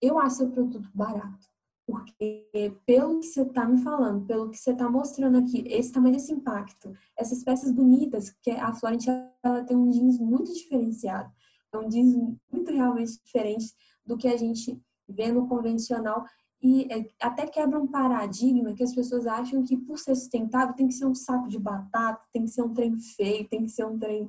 eu 0.00 0.18
acho 0.18 0.36
seu 0.36 0.50
produto 0.50 0.88
barato. 0.94 1.46
Porque 1.86 2.50
pelo 2.84 3.20
que 3.20 3.26
você 3.26 3.42
está 3.42 3.64
me 3.64 3.78
falando, 3.78 4.26
pelo 4.26 4.50
que 4.50 4.58
você 4.58 4.72
está 4.72 4.90
mostrando 4.90 5.38
aqui, 5.38 5.62
esse 5.68 5.92
tamanho 5.92 6.14
desse 6.14 6.32
impacto, 6.32 6.92
essas 7.16 7.44
peças 7.44 7.70
bonitas, 7.70 8.30
que 8.42 8.50
a 8.50 8.74
Florent 8.74 9.06
ela 9.42 9.62
tem 9.64 9.76
um 9.76 9.88
jeans 9.90 10.18
muito 10.18 10.52
diferenciado. 10.52 11.32
É 11.72 11.78
um 11.78 11.88
jeans 11.88 12.36
muito 12.50 12.72
realmente 12.72 13.20
diferente 13.24 13.72
do 14.04 14.16
que 14.16 14.26
a 14.26 14.36
gente 14.36 14.80
vê 15.08 15.30
no 15.30 15.46
convencional. 15.46 16.24
e 16.60 16.92
é, 16.92 17.08
até 17.20 17.46
quebra 17.46 17.78
um 17.78 17.86
paradigma 17.86 18.74
que 18.74 18.82
as 18.82 18.94
pessoas 18.94 19.26
acham 19.26 19.62
que 19.62 19.76
por 19.76 19.98
ser 19.98 20.16
sustentável 20.16 20.74
tem 20.74 20.88
que 20.88 20.94
ser 20.94 21.06
um 21.06 21.14
saco 21.14 21.48
de 21.48 21.58
batata, 21.58 22.20
tem 22.32 22.44
que 22.44 22.50
ser 22.50 22.62
um 22.62 22.74
trem 22.74 22.98
feio, 22.98 23.48
tem 23.48 23.64
que 23.64 23.70
ser 23.70 23.84
um 23.84 23.98
trem 23.98 24.28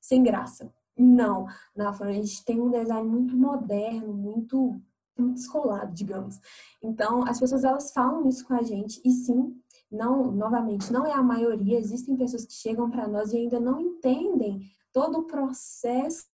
sem 0.00 0.22
graça. 0.22 0.72
Não, 0.96 1.46
na 1.74 1.92
gente 2.12 2.44
tem 2.44 2.60
um 2.60 2.70
design 2.70 3.08
muito 3.08 3.36
moderno, 3.36 4.14
muito, 4.14 4.80
muito 5.18 5.34
descolado, 5.34 5.92
digamos. 5.92 6.40
Então, 6.82 7.26
as 7.26 7.38
pessoas 7.38 7.64
elas 7.64 7.92
falam 7.92 8.26
isso 8.28 8.46
com 8.46 8.54
a 8.54 8.62
gente 8.62 9.00
e 9.04 9.10
sim, 9.10 9.60
não, 9.90 10.32
novamente, 10.32 10.92
não 10.92 11.06
é 11.06 11.12
a 11.12 11.22
maioria, 11.22 11.78
existem 11.78 12.16
pessoas 12.16 12.46
que 12.46 12.54
chegam 12.54 12.90
para 12.90 13.06
nós 13.06 13.32
e 13.32 13.36
ainda 13.36 13.60
não 13.60 13.78
entendem 13.78 14.70
todo 14.92 15.18
o 15.18 15.26
processo 15.26 16.26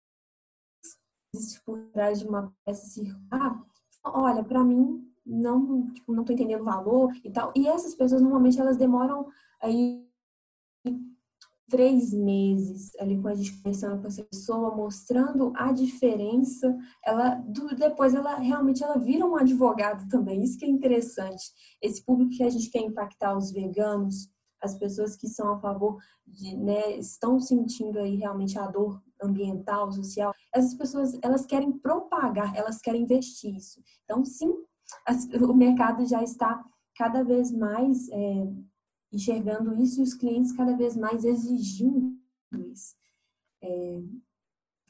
por 1.65 1.81
trás 1.93 2.21
de 2.21 2.27
uma 2.27 2.53
peça 2.65 2.87
circular. 2.87 3.65
Olha, 4.05 4.45
para 4.45 4.65
mim 4.65 5.11
não, 5.25 5.91
tipo, 5.93 6.13
não 6.13 6.25
tô 6.25 6.33
entendendo 6.33 6.63
o 6.63 6.65
valor 6.65 7.15
e 7.25 7.31
tal. 7.31 7.53
E 7.55 7.69
essas 7.69 7.95
pessoas 7.95 8.21
normalmente 8.21 8.61
elas 8.61 8.77
demoram 8.77 9.29
aí 9.61 10.07
três 11.71 12.13
meses 12.13 12.91
ali 12.99 13.17
com 13.21 13.29
a 13.29 13.35
gente 13.35 13.57
conversando 13.57 14.01
com 14.01 14.09
essa 14.09 14.25
pessoa, 14.25 14.75
mostrando 14.75 15.53
a 15.57 15.73
diferença, 15.73 16.77
ela 17.05 17.37
depois 17.79 18.15
ela 18.15 18.37
realmente 18.37 18.83
ela 18.83 18.99
vira 18.99 19.25
um 19.25 19.37
advogado 19.37 20.07
também. 20.09 20.43
Isso 20.43 20.59
que 20.59 20.67
é 20.67 20.69
interessante. 20.69 21.45
Esse 21.81 22.05
público 22.05 22.33
que 22.33 22.43
a 22.43 22.51
gente 22.51 22.69
quer 22.69 22.81
impactar 22.81 23.37
os 23.37 23.51
veganos, 23.51 24.29
as 24.61 24.75
pessoas 24.75 25.17
que 25.17 25.29
são 25.29 25.53
a 25.53 25.59
favor 25.59 25.97
de, 26.27 26.57
né, 26.57 26.99
estão 26.99 27.41
sentindo 27.41 27.99
aí 27.99 28.17
realmente 28.17 28.59
a 28.59 28.67
dor 28.67 29.03
ambiental, 29.23 29.91
social. 29.93 30.35
Essas 30.55 30.75
pessoas, 30.75 31.19
elas 31.23 31.47
querem 31.47 31.73
propagar, 31.73 32.55
elas 32.57 32.81
querem 32.81 33.03
investir 33.03 33.55
isso. 33.57 33.81
Então, 34.05 34.25
sim, 34.25 34.53
o 35.49 35.55
mercado 35.55 36.05
já 36.07 36.23
está 36.23 36.63
cada 36.97 37.23
vez 37.23 37.51
mais 37.51 38.09
é, 38.11 38.47
enxergando 39.13 39.75
isso 39.83 40.01
e 40.01 40.03
os 40.03 40.15
clientes 40.15 40.53
cada 40.53 40.77
vez 40.77 40.97
mais 40.97 41.25
exigindo 41.25 42.17
isso. 42.73 42.95
É, 43.63 44.01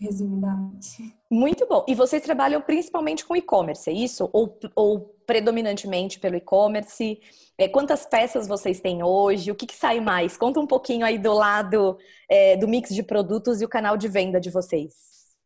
resumidamente. 0.00 1.14
Muito 1.30 1.66
bom. 1.66 1.84
E 1.86 1.94
vocês 1.94 2.22
trabalham 2.22 2.60
principalmente 2.62 3.24
com 3.24 3.36
e-commerce, 3.36 3.90
é 3.90 3.92
isso? 3.92 4.28
Ou, 4.32 4.58
ou 4.74 5.00
predominantemente 5.26 6.18
pelo 6.18 6.36
e-commerce? 6.36 7.20
É, 7.58 7.68
quantas 7.68 8.06
peças 8.06 8.48
vocês 8.48 8.80
têm 8.80 9.02
hoje? 9.02 9.50
O 9.50 9.54
que, 9.54 9.66
que, 9.66 9.76
sai 9.76 10.00
mais? 10.00 10.36
Conta 10.38 10.58
um 10.58 10.66
pouquinho 10.66 11.04
aí 11.04 11.18
do 11.18 11.34
lado 11.34 11.98
é, 12.28 12.56
do 12.56 12.66
mix 12.66 12.94
de 12.94 13.02
produtos 13.02 13.60
e 13.60 13.64
o 13.64 13.68
canal 13.68 13.96
de 13.96 14.08
venda 14.08 14.40
de 14.40 14.50
vocês. 14.50 15.36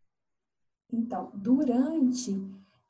Então, 0.93 1.33
durante 1.35 2.41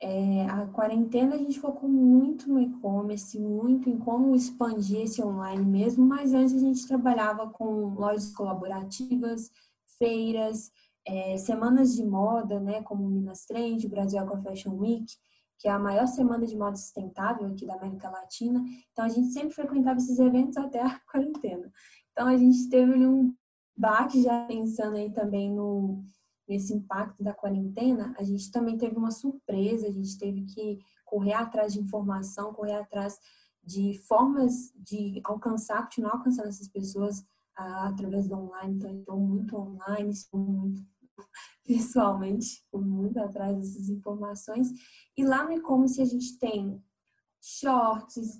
é, 0.07 0.45
a 0.45 0.67
quarentena 0.67 1.33
a 1.33 1.37
gente 1.39 1.59
focou 1.59 1.89
muito 1.89 2.47
no 2.47 2.59
e-commerce, 2.59 3.39
muito 3.39 3.89
em 3.89 3.97
como 3.97 4.35
expandir 4.35 5.01
esse 5.01 5.19
online 5.19 5.65
mesmo, 5.65 6.05
mas 6.05 6.31
antes 6.31 6.53
a 6.53 6.59
gente 6.59 6.87
trabalhava 6.87 7.49
com 7.49 7.95
lojas 7.95 8.31
colaborativas, 8.31 9.49
feiras, 9.97 10.71
é, 11.07 11.37
semanas 11.37 11.95
de 11.95 12.05
moda, 12.05 12.59
né, 12.59 12.83
como 12.83 13.09
Minas 13.09 13.45
Trend, 13.45 13.87
Brasil 13.87 14.19
Eco 14.19 14.37
Fashion 14.43 14.75
Week, 14.75 15.11
que 15.57 15.67
é 15.67 15.71
a 15.71 15.79
maior 15.79 16.05
semana 16.05 16.45
de 16.45 16.55
moda 16.55 16.75
sustentável 16.75 17.47
aqui 17.47 17.65
da 17.65 17.73
América 17.73 18.07
Latina. 18.07 18.63
Então 18.91 19.05
a 19.05 19.09
gente 19.09 19.31
sempre 19.33 19.55
frequentava 19.55 19.97
esses 19.97 20.19
eventos 20.19 20.55
até 20.57 20.81
a 20.83 20.99
quarentena. 21.11 21.71
Então 22.11 22.27
a 22.27 22.37
gente 22.37 22.69
teve 22.69 23.07
um 23.07 23.33
baque 23.75 24.21
já 24.21 24.45
pensando 24.45 24.97
aí 24.97 25.11
também 25.11 25.51
no 25.51 26.03
nesse 26.47 26.73
impacto 26.73 27.23
da 27.23 27.33
quarentena, 27.33 28.13
a 28.17 28.23
gente 28.23 28.51
também 28.51 28.77
teve 28.77 28.95
uma 28.97 29.11
surpresa, 29.11 29.87
a 29.87 29.91
gente 29.91 30.17
teve 30.17 30.45
que 30.45 30.79
correr 31.03 31.33
atrás 31.33 31.73
de 31.73 31.79
informação, 31.79 32.53
correr 32.53 32.75
atrás 32.75 33.19
de 33.63 33.97
formas 34.07 34.71
de 34.75 35.19
alcançar, 35.23 35.83
continuar 35.83 36.13
alcançando 36.13 36.49
essas 36.49 36.67
pessoas 36.67 37.25
ah, 37.57 37.87
através 37.87 38.27
do 38.27 38.35
online. 38.35 38.75
Então, 38.75 38.99
estou 38.99 39.19
muito 39.19 39.57
online, 39.57 40.09
estou 40.11 40.39
muito 40.39 40.81
pessoalmente, 41.65 42.45
estou 42.45 42.81
muito 42.81 43.19
atrás 43.19 43.55
dessas 43.55 43.89
informações. 43.89 44.69
E 45.17 45.25
lá 45.25 45.43
no 45.43 45.53
e-commerce 45.53 46.01
a 46.01 46.05
gente 46.05 46.37
tem 46.37 46.83
shorts, 47.41 48.39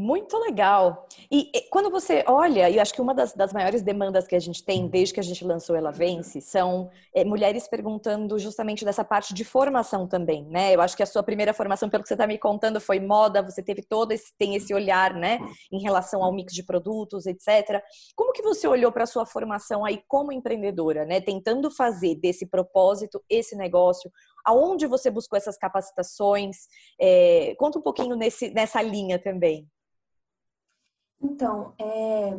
Muito 0.00 0.38
legal. 0.38 1.06
E, 1.30 1.50
e, 1.54 1.68
quando 1.68 1.90
você 1.90 2.24
olha, 2.26 2.70
e 2.70 2.80
acho 2.80 2.94
que 2.94 3.02
uma 3.02 3.14
das, 3.14 3.34
das, 3.34 3.52
maiores 3.52 3.82
demandas 3.82 4.26
que 4.26 4.34
a 4.34 4.38
gente 4.38 4.64
tem 4.64 4.88
desde 4.88 5.12
que 5.12 5.20
a 5.20 5.22
gente 5.22 5.44
lançou 5.44 5.76
Ela 5.76 5.90
Vence 5.90 6.40
são 6.40 6.90
é, 7.14 7.22
mulheres 7.22 7.68
perguntando 7.68 8.38
justamente 8.38 8.82
dessa 8.82 9.04
parte 9.04 9.34
de 9.34 9.44
formação 9.44 10.08
também, 10.08 10.46
né? 10.46 10.74
Eu 10.74 10.80
acho 10.80 10.96
que 10.96 11.02
a 11.02 11.06
sua 11.06 11.22
primeira 11.22 11.52
formação, 11.52 11.90
pelo 11.90 12.02
que 12.02 12.08
você 12.08 12.14
está 12.14 12.26
me 12.26 12.38
contando, 12.38 12.80
foi 12.80 12.98
moda, 12.98 13.42
você 13.42 13.62
teve 13.62 13.82
todo 13.82 14.12
esse, 14.12 14.32
tem 14.38 14.56
esse 14.56 14.72
olhar, 14.72 15.12
né, 15.12 15.38
em 15.70 15.82
relação 15.82 16.24
ao 16.24 16.32
mix 16.32 16.54
de 16.54 16.62
produtos, 16.62 17.26
etc. 17.26 17.82
Como 18.16 18.32
que 18.32 18.40
você 18.40 18.66
olhou 18.66 18.90
para 18.90 19.04
a 19.04 19.06
sua 19.06 19.26
formação 19.26 19.84
aí 19.84 20.02
como 20.08 20.32
empreendedora, 20.32 21.04
né? 21.04 21.20
Tentando 21.20 21.70
fazer 21.70 22.14
desse 22.14 22.46
propósito 22.46 23.22
esse 23.28 23.54
negócio, 23.54 24.10
aonde 24.46 24.86
você 24.86 25.10
buscou 25.10 25.36
essas 25.36 25.58
capacitações? 25.58 26.56
É, 26.98 27.54
conta 27.58 27.78
um 27.78 27.82
pouquinho 27.82 28.16
nesse, 28.16 28.48
nessa 28.48 28.80
linha 28.80 29.18
também. 29.18 29.68
Então, 31.20 31.74
é, 31.78 32.38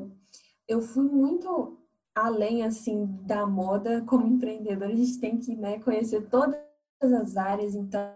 eu 0.68 0.82
fui 0.82 1.06
muito 1.06 1.78
além 2.16 2.64
assim 2.64 3.06
da 3.24 3.46
moda 3.46 4.04
como 4.06 4.26
empreendedora. 4.28 4.92
A 4.92 4.96
gente 4.96 5.20
tem 5.20 5.38
que 5.38 5.56
né, 5.56 5.80
conhecer 5.80 6.30
todas 6.30 6.60
as 7.02 7.38
áreas. 7.38 7.76
Então, 7.76 8.12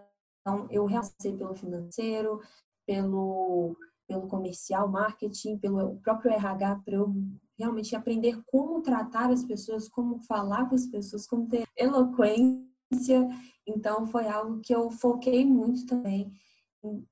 eu 0.70 0.86
realcei 0.86 1.36
pelo 1.36 1.54
financeiro, 1.54 2.40
pelo 2.86 3.76
pelo 4.06 4.28
comercial, 4.28 4.88
marketing, 4.88 5.58
pelo 5.58 5.96
próprio 5.96 6.32
RH, 6.32 6.76
para 6.84 6.94
eu 6.94 7.12
realmente 7.58 7.96
aprender 7.96 8.40
como 8.46 8.80
tratar 8.82 9.30
as 9.30 9.44
pessoas, 9.44 9.88
como 9.88 10.20
falar 10.20 10.68
com 10.68 10.74
as 10.74 10.86
pessoas, 10.86 11.26
como 11.26 11.48
ter 11.48 11.66
eloquência. 11.76 13.28
Então, 13.66 14.06
foi 14.06 14.28
algo 14.28 14.60
que 14.60 14.74
eu 14.74 14.90
foquei 14.90 15.44
muito 15.44 15.86
também, 15.86 16.32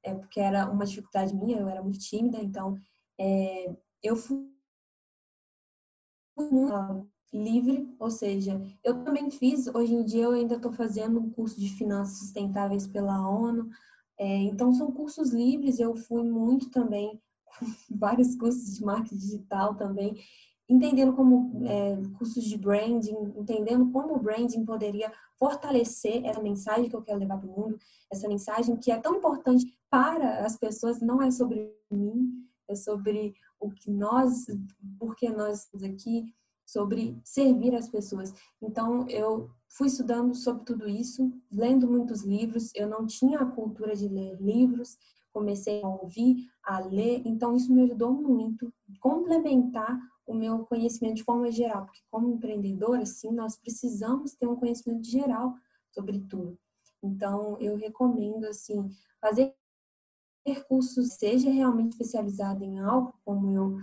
é 0.02 0.14
porque 0.14 0.38
era 0.38 0.70
uma 0.70 0.86
dificuldade 0.86 1.34
minha, 1.34 1.58
eu 1.58 1.68
era 1.68 1.82
muito 1.82 1.98
tímida, 1.98 2.38
então 2.38 2.76
é, 3.18 3.76
eu 4.02 4.16
fui 4.16 4.54
livre, 7.32 7.92
ou 7.98 8.10
seja, 8.10 8.60
eu 8.82 9.02
também 9.02 9.30
fiz, 9.30 9.66
hoje 9.68 9.92
em 9.92 10.04
dia 10.04 10.24
eu 10.24 10.32
ainda 10.32 10.56
estou 10.56 10.72
fazendo 10.72 11.18
um 11.18 11.30
curso 11.30 11.58
de 11.58 11.68
finanças 11.68 12.18
sustentáveis 12.18 12.86
pela 12.86 13.28
ONU, 13.28 13.68
é, 14.18 14.42
então 14.42 14.72
são 14.72 14.92
cursos 14.92 15.30
livres, 15.30 15.80
eu 15.80 15.96
fui 15.96 16.22
muito 16.22 16.70
também, 16.70 17.20
vários 17.90 18.36
cursos 18.36 18.76
de 18.76 18.84
marketing 18.84 19.16
digital 19.16 19.74
também, 19.74 20.16
entendendo 20.68 21.12
como 21.12 21.66
é, 21.66 21.96
cursos 22.16 22.44
de 22.44 22.56
branding, 22.56 23.16
entendendo 23.36 23.90
como 23.90 24.14
o 24.14 24.20
branding 24.20 24.64
poderia 24.64 25.12
fortalecer 25.38 26.24
essa 26.24 26.40
mensagem 26.40 26.88
que 26.88 26.96
eu 26.96 27.02
quero 27.02 27.18
levar 27.18 27.38
para 27.38 27.48
o 27.48 27.60
mundo, 27.60 27.78
essa 28.10 28.28
mensagem 28.28 28.76
que 28.76 28.90
é 28.90 28.98
tão 28.98 29.16
importante 29.16 29.66
para 29.90 30.46
as 30.46 30.56
pessoas, 30.56 31.00
não 31.00 31.20
é 31.20 31.30
sobre 31.30 31.72
mim, 31.90 32.44
é 32.68 32.74
sobre 32.74 33.34
o 33.60 33.70
que 33.70 33.90
nós, 33.90 34.46
por 34.98 35.14
que 35.16 35.28
nós 35.28 35.64
estamos 35.64 35.82
aqui, 35.84 36.34
sobre 36.66 37.20
servir 37.24 37.74
as 37.74 37.88
pessoas. 37.88 38.32
Então, 38.60 39.06
eu 39.08 39.50
fui 39.68 39.88
estudando 39.88 40.34
sobre 40.34 40.64
tudo 40.64 40.88
isso, 40.88 41.32
lendo 41.52 41.86
muitos 41.86 42.22
livros. 42.22 42.70
Eu 42.74 42.88
não 42.88 43.06
tinha 43.06 43.40
a 43.40 43.46
cultura 43.46 43.94
de 43.94 44.08
ler 44.08 44.40
livros, 44.40 44.96
comecei 45.32 45.82
a 45.82 45.88
ouvir, 45.88 46.48
a 46.62 46.78
ler. 46.80 47.22
Então, 47.24 47.54
isso 47.54 47.72
me 47.72 47.82
ajudou 47.82 48.12
muito 48.12 48.72
complementar 49.00 49.98
o 50.26 50.32
meu 50.32 50.60
conhecimento 50.60 51.16
de 51.16 51.24
forma 51.24 51.50
geral, 51.50 51.84
porque 51.84 52.00
como 52.10 52.32
empreendedora, 52.32 53.04
sim, 53.04 53.30
nós 53.30 53.56
precisamos 53.56 54.34
ter 54.34 54.46
um 54.46 54.56
conhecimento 54.56 55.06
geral 55.06 55.54
sobre 55.90 56.20
tudo. 56.20 56.58
Então, 57.02 57.58
eu 57.60 57.76
recomendo, 57.76 58.46
assim, 58.46 58.88
fazer 59.20 59.54
cursos, 60.66 61.14
seja 61.14 61.50
realmente 61.50 61.92
especializado 61.92 62.62
em 62.64 62.78
algo, 62.78 63.14
como 63.24 63.50
eu 63.50 63.78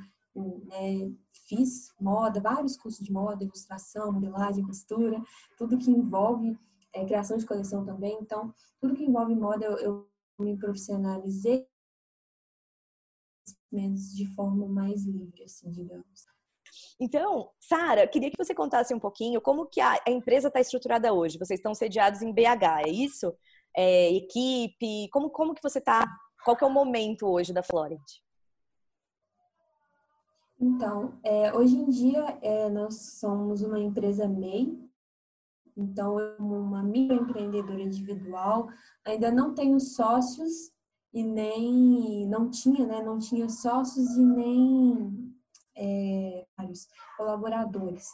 né, 0.65 1.11
fiz, 1.47 1.93
moda, 1.99 2.39
vários 2.39 2.77
cursos 2.77 3.05
de 3.05 3.11
moda, 3.11 3.43
ilustração, 3.43 4.11
modelagem, 4.11 4.63
costura, 4.63 5.21
tudo 5.57 5.77
que 5.77 5.89
envolve 5.89 6.57
é, 6.93 7.05
criação 7.05 7.37
de 7.37 7.45
coleção 7.45 7.85
também. 7.85 8.17
Então, 8.21 8.53
tudo 8.79 8.95
que 8.95 9.03
envolve 9.03 9.35
moda, 9.35 9.65
eu, 9.65 9.77
eu 9.77 10.09
me 10.39 10.57
profissionalizei 10.57 11.67
de 13.71 14.27
forma 14.35 14.67
mais 14.67 15.05
livre, 15.05 15.43
assim, 15.43 15.71
digamos. 15.71 16.25
Então, 16.99 17.49
Sara, 17.59 18.07
queria 18.07 18.29
que 18.29 18.37
você 18.37 18.53
contasse 18.53 18.93
um 18.93 18.99
pouquinho 18.99 19.41
como 19.41 19.65
que 19.65 19.79
a, 19.79 19.93
a 20.05 20.11
empresa 20.11 20.49
está 20.49 20.59
estruturada 20.59 21.13
hoje. 21.13 21.37
Vocês 21.37 21.59
estão 21.59 21.73
sediados 21.73 22.21
em 22.21 22.33
BH, 22.33 22.85
é 22.85 22.89
isso? 22.89 23.33
É, 23.75 24.11
equipe, 24.13 25.09
como, 25.11 25.29
como 25.29 25.53
que 25.53 25.63
você 25.63 25.79
está? 25.79 26.05
Qual 26.43 26.57
que 26.57 26.63
é 26.63 26.67
o 26.67 26.71
momento 26.71 27.27
hoje 27.27 27.53
da 27.53 27.61
Florent? 27.61 28.01
Então, 30.59 31.19
é, 31.23 31.53
hoje 31.53 31.75
em 31.75 31.89
dia 31.89 32.37
é, 32.41 32.69
nós 32.69 33.17
somos 33.19 33.61
uma 33.61 33.79
empresa 33.79 34.27
MEI, 34.27 34.77
então 35.75 36.19
eu 36.19 36.37
uma 36.37 36.83
microempreendedora 36.83 37.81
individual, 37.81 38.69
ainda 39.03 39.31
não 39.31 39.55
tenho 39.55 39.79
sócios 39.79 40.71
e 41.13 41.23
nem 41.23 42.27
não 42.27 42.49
tinha, 42.49 42.85
né? 42.85 43.01
Não 43.01 43.17
tinha 43.17 43.49
sócios 43.49 44.11
e 44.15 44.23
nem 44.23 45.33
é, 45.75 46.45
vários 46.57 46.87
colaboradores. 47.17 48.07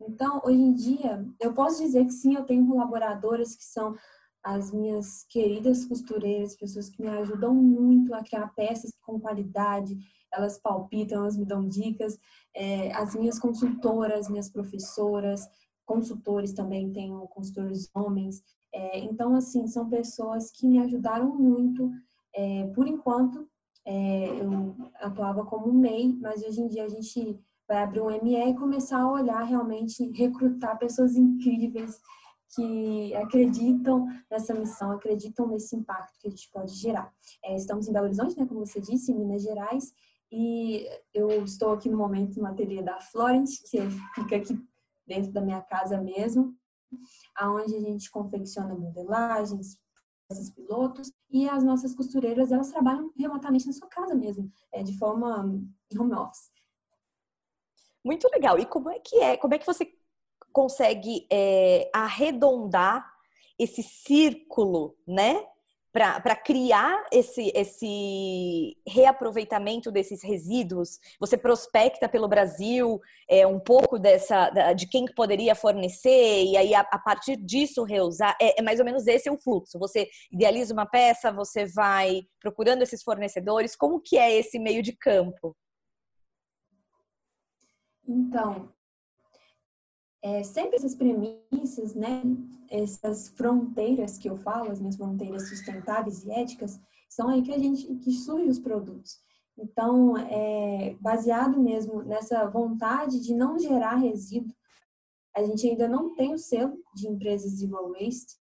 Então, 0.00 0.40
hoje 0.44 0.60
em 0.60 0.74
dia, 0.74 1.26
eu 1.40 1.52
posso 1.52 1.82
dizer 1.82 2.04
que 2.04 2.12
sim, 2.12 2.34
eu 2.34 2.44
tenho 2.44 2.66
colaboradoras 2.66 3.56
que 3.56 3.64
são 3.64 3.96
as 4.42 4.72
minhas 4.72 5.24
queridas 5.28 5.84
costureiras, 5.84 6.56
pessoas 6.56 6.88
que 6.88 7.02
me 7.02 7.08
ajudam 7.08 7.54
muito 7.54 8.14
a 8.14 8.22
criar 8.22 8.48
peças 8.54 8.92
com 9.02 9.20
qualidade, 9.20 9.96
elas 10.32 10.58
palpitam, 10.58 11.22
elas 11.22 11.36
me 11.36 11.44
dão 11.44 11.66
dicas. 11.66 12.18
É, 12.54 12.92
as 12.92 13.14
minhas 13.14 13.38
consultoras, 13.38 14.28
minhas 14.28 14.48
professoras, 14.48 15.48
consultores 15.84 16.52
também, 16.52 16.92
tenho 16.92 17.26
consultores 17.28 17.90
homens. 17.94 18.42
É, 18.72 18.98
então, 18.98 19.34
assim, 19.34 19.66
são 19.66 19.88
pessoas 19.88 20.50
que 20.50 20.66
me 20.66 20.78
ajudaram 20.78 21.34
muito. 21.34 21.90
É, 22.34 22.66
por 22.74 22.86
enquanto, 22.86 23.48
é, 23.84 24.28
eu 24.40 24.76
atuava 25.00 25.44
como 25.44 25.72
MEI, 25.72 26.16
mas 26.20 26.42
hoje 26.42 26.60
em 26.60 26.68
dia 26.68 26.84
a 26.84 26.88
gente 26.88 27.38
vai 27.66 27.82
abrir 27.82 28.00
um 28.00 28.10
ME 28.22 28.36
e 28.36 28.54
começar 28.54 29.00
a 29.00 29.10
olhar 29.10 29.42
realmente, 29.42 30.10
recrutar 30.12 30.78
pessoas 30.78 31.16
incríveis 31.16 32.00
que 32.54 33.14
acreditam 33.14 34.06
nessa 34.30 34.54
missão, 34.54 34.92
acreditam 34.92 35.46
nesse 35.46 35.76
impacto 35.76 36.18
que 36.18 36.28
a 36.28 36.30
gente 36.30 36.50
pode 36.50 36.72
gerar. 36.74 37.12
É, 37.44 37.54
estamos 37.56 37.88
em 37.88 37.92
Belo 37.92 38.06
Horizonte, 38.06 38.38
né, 38.38 38.46
como 38.46 38.64
você 38.64 38.80
disse, 38.80 39.12
em 39.12 39.14
Minas 39.16 39.42
Gerais, 39.42 39.92
e 40.30 40.86
eu 41.12 41.30
estou 41.44 41.72
aqui 41.72 41.88
no 41.88 41.96
momento 41.96 42.40
no 42.40 42.46
ateliê 42.46 42.82
da 42.82 43.00
Florent, 43.00 43.48
que 43.70 43.78
fica 44.14 44.36
aqui 44.36 44.58
dentro 45.06 45.32
da 45.32 45.40
minha 45.40 45.62
casa 45.62 46.00
mesmo, 46.00 46.54
aonde 47.36 47.74
a 47.74 47.80
gente 47.80 48.10
confecciona 48.10 48.74
modelagens, 48.74 49.78
peças 50.28 50.50
pilotos, 50.50 51.10
e 51.30 51.48
as 51.48 51.64
nossas 51.64 51.94
costureiras, 51.94 52.52
elas 52.52 52.70
trabalham 52.70 53.10
remotamente 53.16 53.66
na 53.66 53.72
sua 53.72 53.88
casa 53.88 54.14
mesmo, 54.14 54.50
é, 54.72 54.82
de 54.82 54.96
forma 54.98 55.42
home 55.98 56.14
office. 56.14 56.50
Muito 58.04 58.28
legal. 58.32 58.58
E 58.58 58.66
como 58.66 58.90
é 58.90 58.98
que 59.00 59.16
é? 59.16 59.36
Como 59.36 59.54
é 59.54 59.58
que 59.58 59.66
você 59.66 59.84
consegue 60.52 61.26
é, 61.30 61.90
arredondar 61.92 63.04
esse 63.58 63.82
círculo, 63.82 64.96
né? 65.06 65.44
para 65.90 66.36
criar 66.36 67.04
esse, 67.10 67.50
esse 67.54 68.76
reaproveitamento 68.86 69.90
desses 69.90 70.22
resíduos, 70.22 71.00
você 71.18 71.36
prospecta 71.36 72.08
pelo 72.08 72.28
Brasil 72.28 73.00
é, 73.28 73.46
um 73.46 73.58
pouco 73.58 73.98
dessa 73.98 74.50
de 74.74 74.86
quem 74.86 75.06
poderia 75.06 75.54
fornecer 75.54 76.44
e 76.44 76.56
aí 76.56 76.74
a, 76.74 76.80
a 76.80 76.98
partir 76.98 77.36
disso 77.36 77.82
reusar. 77.82 78.36
É, 78.40 78.60
é, 78.60 78.62
mais 78.62 78.78
ou 78.78 78.84
menos 78.84 79.06
esse 79.06 79.28
é 79.28 79.32
o 79.32 79.40
fluxo. 79.40 79.78
Você 79.78 80.08
idealiza 80.30 80.72
uma 80.72 80.86
peça, 80.86 81.32
você 81.32 81.66
vai 81.66 82.22
procurando 82.38 82.82
esses 82.82 83.02
fornecedores. 83.02 83.74
Como 83.74 84.00
que 84.00 84.18
é 84.18 84.32
esse 84.36 84.58
meio 84.58 84.82
de 84.82 84.92
campo? 84.92 85.56
Então, 88.06 88.72
é, 90.22 90.42
sempre 90.42 90.76
essas 90.76 90.94
premissas, 90.94 91.94
né, 91.94 92.22
essas 92.70 93.28
fronteiras 93.28 94.18
que 94.18 94.28
eu 94.28 94.36
falo, 94.36 94.70
as 94.70 94.80
minhas 94.80 94.96
fronteiras 94.96 95.48
sustentáveis 95.48 96.24
e 96.24 96.30
éticas, 96.30 96.80
são 97.08 97.28
aí 97.28 97.42
que 97.42 97.52
a 97.52 97.58
gente 97.58 97.86
que 97.96 98.12
surgem 98.12 98.48
os 98.48 98.58
produtos. 98.58 99.18
Então, 99.56 100.16
é, 100.16 100.96
baseado 101.00 101.60
mesmo 101.60 102.02
nessa 102.02 102.46
vontade 102.46 103.20
de 103.20 103.34
não 103.34 103.58
gerar 103.58 103.96
resíduo, 103.96 104.54
a 105.36 105.42
gente 105.42 105.68
ainda 105.68 105.88
não 105.88 106.14
tem 106.14 106.34
o 106.34 106.38
selo 106.38 106.76
de 106.94 107.08
empresas 107.08 107.52
zero 107.52 107.92
waste, 107.92 108.36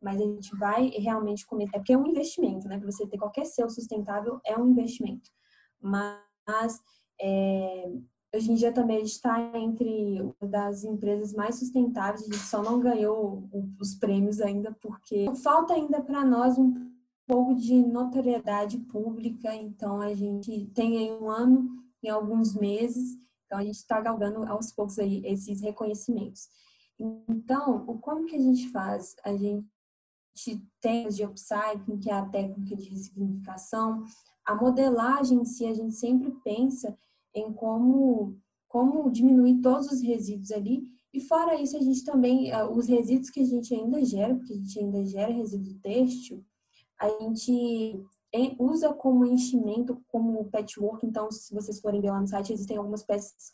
mas 0.00 0.20
a 0.20 0.24
gente 0.24 0.56
vai 0.56 0.88
realmente 0.88 1.46
cometer, 1.46 1.76
é 1.76 1.78
porque 1.78 1.92
é 1.92 1.98
um 1.98 2.06
investimento, 2.06 2.66
né? 2.66 2.78
Para 2.78 2.90
você 2.90 3.06
ter 3.06 3.18
qualquer 3.18 3.44
selo 3.44 3.70
sustentável 3.70 4.40
é 4.44 4.58
um 4.58 4.70
investimento. 4.70 5.30
Mas 5.80 6.80
é, 7.20 7.92
Hoje 8.34 8.50
em 8.50 8.54
dia 8.54 8.72
também 8.72 8.96
a 8.96 9.00
gente 9.00 9.10
está 9.10 9.38
entre 9.58 10.22
uma 10.22 10.48
das 10.48 10.84
empresas 10.84 11.34
mais 11.34 11.56
sustentáveis, 11.56 12.22
a 12.22 12.32
gente 12.32 12.38
só 12.38 12.62
não 12.62 12.80
ganhou 12.80 13.46
os 13.78 13.94
prêmios 13.94 14.40
ainda, 14.40 14.74
porque 14.80 15.26
falta 15.42 15.74
ainda 15.74 16.00
para 16.00 16.24
nós 16.24 16.56
um 16.56 16.90
pouco 17.26 17.54
de 17.54 17.74
notoriedade 17.74 18.78
pública, 18.78 19.54
então 19.54 20.00
a 20.00 20.14
gente 20.14 20.66
tem 20.68 20.96
aí 20.96 21.12
um 21.12 21.28
ano 21.28 21.68
e 22.02 22.08
alguns 22.08 22.54
meses, 22.54 23.18
então 23.44 23.58
a 23.58 23.64
gente 23.64 23.76
está 23.76 24.00
galgando 24.00 24.46
aos 24.46 24.72
poucos 24.72 24.98
aí 24.98 25.22
esses 25.26 25.60
reconhecimentos. 25.60 26.48
Então, 26.98 27.84
como 27.98 28.24
que 28.24 28.36
a 28.36 28.40
gente 28.40 28.70
faz? 28.70 29.14
A 29.24 29.36
gente 29.36 29.66
tem 30.80 31.06
de 31.08 31.22
upcycling, 31.22 31.98
que 31.98 32.10
é 32.10 32.14
a 32.14 32.24
técnica 32.24 32.76
de 32.76 32.88
ressignificação, 32.88 34.04
a 34.42 34.54
modelagem 34.54 35.42
em 35.42 35.44
si, 35.44 35.66
a 35.66 35.74
gente 35.74 35.94
sempre 35.94 36.30
pensa 36.42 36.96
em 37.34 37.52
como, 37.52 38.36
como 38.68 39.10
diminuir 39.10 39.60
todos 39.60 39.90
os 39.90 40.00
resíduos 40.00 40.50
ali. 40.50 40.84
E 41.12 41.20
fora 41.20 41.60
isso, 41.60 41.76
a 41.76 41.80
gente 41.80 42.04
também, 42.04 42.50
os 42.70 42.86
resíduos 42.86 43.30
que 43.30 43.40
a 43.40 43.44
gente 43.44 43.74
ainda 43.74 44.04
gera, 44.04 44.34
porque 44.34 44.54
a 44.54 44.56
gente 44.56 44.78
ainda 44.78 45.04
gera 45.04 45.32
resíduo 45.32 45.78
têxtil, 45.82 46.44
a 46.98 47.08
gente 47.08 48.02
usa 48.58 48.92
como 48.94 49.26
enchimento, 49.26 50.02
como 50.08 50.44
patchwork. 50.50 51.04
Então, 51.04 51.30
se 51.30 51.52
vocês 51.52 51.80
forem 51.80 52.00
ver 52.00 52.10
lá 52.10 52.20
no 52.20 52.26
site, 52.26 52.52
existem 52.52 52.76
algumas 52.76 53.02
peças 53.02 53.52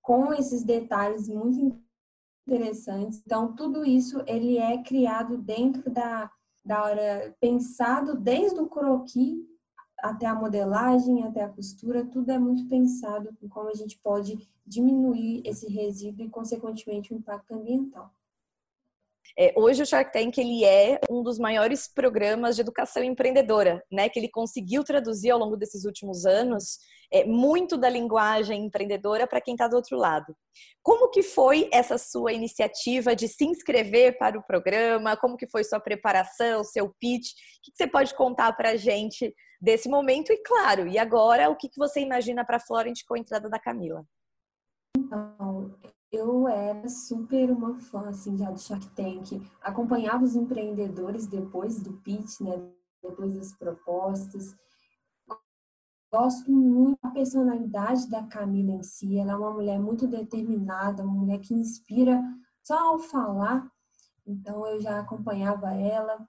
com 0.00 0.32
esses 0.32 0.62
detalhes 0.62 1.28
muito 1.28 1.80
interessantes. 2.46 3.22
Então, 3.24 3.54
tudo 3.54 3.84
isso 3.84 4.22
ele 4.26 4.58
é 4.58 4.82
criado 4.82 5.36
dentro 5.36 5.90
da, 5.90 6.30
da 6.64 6.84
hora, 6.84 7.36
pensado 7.40 8.16
desde 8.16 8.60
o 8.60 8.68
croquis 8.68 9.49
até 10.02 10.26
a 10.26 10.34
modelagem, 10.34 11.24
até 11.24 11.42
a 11.42 11.48
costura, 11.48 12.04
tudo 12.04 12.30
é 12.30 12.38
muito 12.38 12.66
pensado 12.68 13.36
em 13.42 13.48
como 13.48 13.68
a 13.68 13.74
gente 13.74 13.98
pode 13.98 14.38
diminuir 14.66 15.42
esse 15.44 15.68
resíduo 15.68 16.24
e, 16.24 16.30
consequentemente, 16.30 17.12
o 17.12 17.16
impacto 17.16 17.54
ambiental. 17.54 18.12
É, 19.38 19.52
hoje 19.56 19.82
o 19.82 19.86
Shark 19.86 20.12
Tank 20.12 20.36
ele 20.38 20.64
é 20.64 20.98
um 21.08 21.22
dos 21.22 21.38
maiores 21.38 21.86
programas 21.86 22.56
de 22.56 22.62
educação 22.62 23.02
empreendedora, 23.02 23.82
né? 23.90 24.08
Que 24.08 24.18
ele 24.18 24.28
conseguiu 24.28 24.82
traduzir 24.82 25.30
ao 25.30 25.38
longo 25.38 25.56
desses 25.56 25.84
últimos 25.84 26.26
anos 26.26 26.78
é, 27.12 27.24
muito 27.24 27.76
da 27.76 27.88
linguagem 27.88 28.64
empreendedora 28.64 29.26
para 29.26 29.40
quem 29.40 29.54
está 29.54 29.68
do 29.68 29.76
outro 29.76 29.96
lado. 29.96 30.34
Como 30.82 31.10
que 31.10 31.22
foi 31.22 31.68
essa 31.72 31.96
sua 31.98 32.32
iniciativa 32.32 33.14
de 33.14 33.28
se 33.28 33.44
inscrever 33.44 34.18
para 34.18 34.38
o 34.38 34.42
programa? 34.42 35.16
Como 35.16 35.36
que 35.36 35.46
foi 35.46 35.64
sua 35.64 35.80
preparação, 35.80 36.64
seu 36.64 36.92
pitch? 37.00 37.30
O 37.30 37.34
que, 37.62 37.70
que 37.72 37.76
você 37.76 37.86
pode 37.86 38.14
contar 38.14 38.52
para 38.52 38.70
a 38.70 38.76
gente 38.76 39.32
desse 39.60 39.88
momento? 39.88 40.32
E 40.32 40.38
claro, 40.38 40.86
e 40.86 40.98
agora 40.98 41.50
o 41.50 41.56
que, 41.56 41.68
que 41.68 41.78
você 41.78 42.00
imagina 42.00 42.44
para 42.44 42.60
Florent 42.60 43.00
com 43.06 43.14
a 43.14 43.18
entrada 43.18 43.48
da 43.48 43.58
Camila? 43.58 44.04
Então, 44.96 45.74
eu 46.10 46.48
era 46.48 46.88
super 46.88 47.50
uma 47.50 47.78
fã 47.78 48.08
assim, 48.08 48.36
já 48.36 48.50
do 48.50 48.58
Shark 48.58 48.88
Tank. 48.90 49.40
Acompanhava 49.60 50.24
os 50.24 50.34
empreendedores 50.34 51.26
depois 51.26 51.80
do 51.80 51.92
pitch, 51.98 52.40
né? 52.40 52.70
depois 53.02 53.34
das 53.36 53.52
propostas. 53.52 54.54
Gosto 56.12 56.50
muito 56.50 56.98
da 57.02 57.10
personalidade 57.10 58.10
da 58.10 58.26
Camila 58.26 58.72
em 58.72 58.82
si. 58.82 59.18
Ela 59.18 59.32
é 59.32 59.36
uma 59.36 59.52
mulher 59.52 59.78
muito 59.78 60.06
determinada, 60.06 61.04
uma 61.04 61.14
mulher 61.14 61.38
que 61.38 61.54
inspira 61.54 62.20
só 62.62 62.76
ao 62.78 62.98
falar. 62.98 63.70
Então, 64.26 64.66
eu 64.66 64.80
já 64.80 65.00
acompanhava 65.00 65.72
ela, 65.72 66.26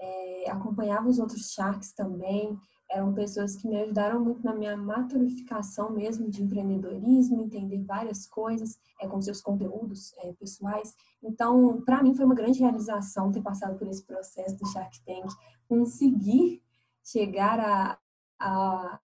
é, 0.00 0.50
acompanhava 0.50 1.08
os 1.08 1.18
outros 1.18 1.52
Sharks 1.52 1.92
também. 1.92 2.58
eram 2.90 3.14
pessoas 3.14 3.56
que 3.56 3.66
me 3.66 3.76
ajudaram 3.76 4.22
muito 4.22 4.44
na 4.44 4.54
minha 4.54 4.76
maturificação 4.76 5.90
mesmo 5.90 6.28
de 6.28 6.42
empreendedorismo, 6.42 7.40
entender 7.40 7.82
várias 7.82 8.26
coisas 8.26 8.78
é, 9.00 9.08
com 9.08 9.20
seus 9.20 9.40
conteúdos 9.40 10.12
é, 10.18 10.32
pessoais. 10.34 10.94
Então, 11.22 11.82
para 11.82 12.02
mim 12.02 12.14
foi 12.14 12.24
uma 12.24 12.34
grande 12.34 12.60
realização 12.60 13.32
ter 13.32 13.42
passado 13.42 13.78
por 13.78 13.88
esse 13.88 14.04
processo 14.04 14.56
do 14.56 14.66
Shark 14.68 15.00
Tank, 15.04 15.32
conseguir 15.68 16.62
chegar 17.02 17.58
a, 17.58 17.98
a, 18.40 19.00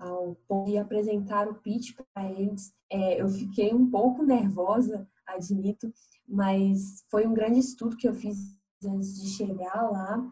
ao 0.00 0.36
ponto 0.48 0.70
de 0.70 0.78
apresentar 0.78 1.48
o 1.48 1.54
pitch 1.54 1.94
para 2.14 2.30
eles. 2.30 2.72
É, 2.90 3.20
eu 3.20 3.28
fiquei 3.28 3.74
um 3.74 3.90
pouco 3.90 4.22
nervosa, 4.22 5.08
admito, 5.26 5.92
mas 6.26 7.04
foi 7.10 7.26
um 7.26 7.34
grande 7.34 7.58
estudo 7.58 7.96
que 7.96 8.08
eu 8.08 8.14
fiz 8.14 8.56
antes 8.84 9.20
de 9.20 9.28
chegar 9.28 9.90
lá. 9.90 10.22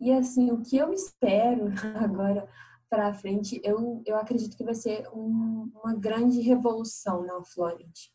E 0.00 0.12
assim, 0.12 0.50
o 0.50 0.62
que 0.62 0.76
eu 0.76 0.92
espero 0.92 1.72
agora 1.96 2.48
para 2.88 3.12
frente, 3.14 3.60
eu, 3.64 4.02
eu 4.06 4.16
acredito 4.16 4.56
que 4.56 4.64
vai 4.64 4.74
ser 4.74 5.08
um, 5.12 5.70
uma 5.82 5.94
grande 5.94 6.40
revolução 6.40 7.24
na 7.24 7.42
Florent, 7.42 8.08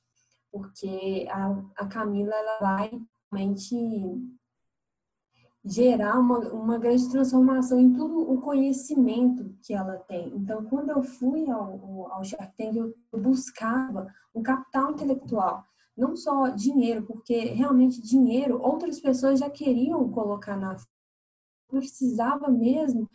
porque 0.52 1.28
a, 1.30 1.84
a 1.84 1.88
Camila 1.88 2.34
ela 2.34 2.60
vai 2.60 2.92
realmente 3.32 3.76
gerar 5.64 6.18
uma, 6.18 6.40
uma 6.50 6.78
grande 6.78 7.10
transformação 7.10 7.80
em 7.80 7.94
tudo 7.94 8.32
o 8.32 8.40
conhecimento 8.42 9.54
que 9.62 9.74
ela 9.74 9.98
tem. 9.98 10.34
Então, 10.36 10.64
quando 10.66 10.92
eu 10.92 11.04
fui 11.04 11.50
ao, 11.50 12.12
ao 12.12 12.24
Shark 12.24 12.54
eu 12.60 12.94
buscava 13.20 14.08
um 14.34 14.42
capital 14.42 14.92
intelectual, 14.92 15.66
não 16.00 16.16
só 16.16 16.48
dinheiro, 16.48 17.06
porque 17.06 17.38
realmente 17.40 18.02
dinheiro 18.02 18.60
outras 18.62 19.00
pessoas 19.00 19.40
já 19.40 19.50
queriam 19.50 20.10
colocar 20.10 20.58
na 20.58 20.76
precisava 21.68 22.50
mesmo 22.50 23.08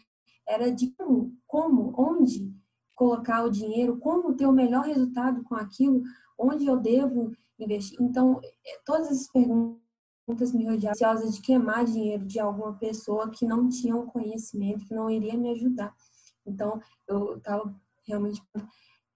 era 0.47 0.71
de 0.71 0.91
como, 0.93 1.37
como, 1.47 1.93
onde 1.97 2.55
colocar 2.95 3.43
o 3.43 3.51
dinheiro, 3.51 3.99
como 3.99 4.35
ter 4.37 4.47
o 4.47 4.53
melhor 4.53 4.85
resultado 4.85 5.43
com 5.43 5.57
aquilo, 5.57 6.03
onde 6.39 6.67
eu 6.67 6.77
devo 6.77 7.33
investir. 7.59 7.99
Então, 8.01 8.41
é, 8.43 8.81
todas 8.85 9.09
essas 9.09 9.29
perguntas 9.33 10.53
me 10.53 10.69
rodeavam 10.69 11.29
de 11.29 11.41
queimar 11.41 11.85
dinheiro 11.85 12.25
de 12.25 12.39
alguma 12.39 12.75
pessoa 12.75 13.31
que 13.31 13.45
não 13.45 13.69
tinha 13.69 13.97
um 13.97 14.07
conhecimento, 14.07 14.87
que 14.87 14.95
não 14.95 15.11
iria 15.11 15.37
me 15.37 15.51
ajudar. 15.51 15.93
Então, 16.47 16.81
eu 17.09 17.37
estava 17.37 17.75
realmente. 18.07 18.41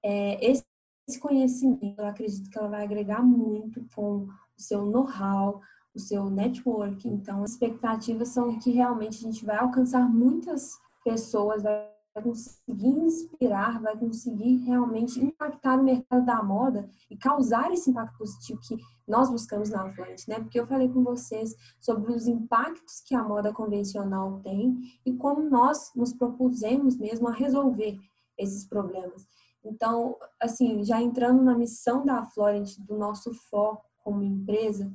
É, 0.03 0.45
esse, 0.45 0.65
esse 1.09 1.19
conhecimento, 1.19 1.99
eu 1.99 2.07
acredito 2.07 2.51
que 2.51 2.59
ela 2.59 2.69
vai 2.69 2.85
agregar 2.85 3.23
muito 3.23 3.85
com 3.95 4.25
o 4.27 4.29
seu 4.57 4.85
know-how, 4.85 5.61
o 5.95 5.99
seu 5.99 6.29
network. 6.29 7.09
Então, 7.09 7.43
as 7.43 7.53
expectativas 7.53 8.29
são 8.29 8.59
que 8.59 8.71
realmente 8.71 9.19
a 9.19 9.31
gente 9.31 9.45
vai 9.45 9.57
alcançar 9.57 10.07
muitas 10.07 10.79
pessoas, 11.03 11.63
vai 11.63 11.89
conseguir 12.23 12.89
inspirar, 12.89 13.81
vai 13.81 13.97
conseguir 13.97 14.57
realmente 14.65 15.19
impactar 15.25 15.79
o 15.79 15.85
mercado 15.85 16.27
da 16.27 16.43
moda 16.43 16.91
e 17.09 17.17
causar 17.17 17.73
esse 17.73 17.91
impacto 17.91 18.19
positivo 18.19 18.61
que 18.61 18.77
nós 19.07 19.31
buscamos 19.31 19.71
na 19.71 19.91
frente, 19.93 20.29
né? 20.29 20.41
Porque 20.41 20.61
eu 20.61 20.67
falei 20.67 20.89
com 20.89 21.03
vocês 21.03 21.55
sobre 21.81 22.13
os 22.13 22.27
impactos 22.27 23.01
que 23.01 23.15
a 23.15 23.23
moda 23.23 23.53
convencional 23.53 24.41
tem 24.41 24.77
e 25.07 25.15
como 25.15 25.49
nós 25.49 25.91
nos 25.95 26.13
propusemos 26.13 26.99
mesmo 26.99 27.29
a 27.29 27.33
resolver 27.33 27.99
esses 28.37 28.67
problemas. 28.67 29.27
Então, 29.69 30.17
assim, 30.41 30.83
já 30.83 31.01
entrando 31.01 31.43
na 31.43 31.57
missão 31.57 32.05
da 32.05 32.25
Florent, 32.25 32.79
do 32.79 32.97
nosso 32.97 33.33
foco 33.35 33.85
como 34.03 34.23
empresa, 34.23 34.91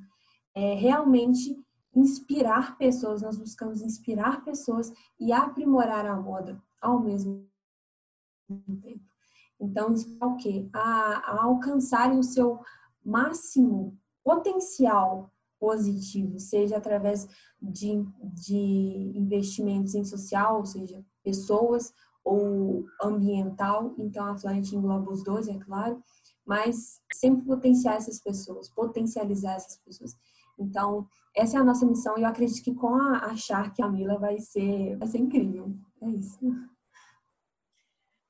é 0.56 0.74
realmente 0.74 1.58
inspirar 1.96 2.78
pessoas, 2.78 3.22
nós 3.22 3.38
buscamos 3.38 3.82
inspirar 3.82 4.44
pessoas 4.44 4.92
e 5.20 5.32
aprimorar 5.32 6.06
a 6.06 6.16
moda 6.16 6.62
ao 6.82 7.00
mesmo 7.00 7.48
tempo. 8.82 9.04
Então, 9.60 9.94
é 10.20 10.26
o 10.26 10.36
quê? 10.36 10.68
A, 10.74 10.80
a 10.80 11.44
alcançarem 11.44 12.18
o 12.18 12.24
seu 12.24 12.60
máximo 13.06 13.98
potencial 14.24 15.32
positivo, 15.60 16.40
seja 16.40 16.78
através 16.78 17.28
de, 17.62 18.04
de 18.22 19.14
investimentos 19.16 19.96
em 19.96 20.04
social, 20.04 20.58
ou 20.58 20.66
seja, 20.66 21.06
pessoas 21.24 21.94
ou 22.24 22.86
ambiental. 23.02 23.94
Então, 23.98 24.26
a 24.26 24.38
Florent 24.38 24.72
engloba 24.72 25.12
os 25.12 25.24
dois, 25.24 25.48
é 25.48 25.58
claro, 25.58 26.02
mas 26.46 27.02
sempre 27.14 27.46
potenciar 27.46 27.96
essas 27.96 28.20
pessoas, 28.20 28.70
potencializar 28.70 29.56
essas 29.56 29.78
pessoas. 29.78 30.16
Então, 30.58 31.08
essa 31.36 31.58
é 31.58 31.60
a 31.60 31.64
nossa 31.64 31.86
missão 31.86 32.18
e 32.18 32.22
eu 32.22 32.28
acredito 32.28 32.64
que 32.64 32.76
com 32.76 32.96
a, 32.96 33.26
a 33.26 33.36
Shark 33.36 33.82
a 33.82 33.90
Mila 33.90 34.20
vai 34.20 34.40
ser, 34.40 34.98
vai 34.98 35.08
ser 35.08 35.18
incrível. 35.18 35.74
É 36.02 36.08
isso. 36.10 36.40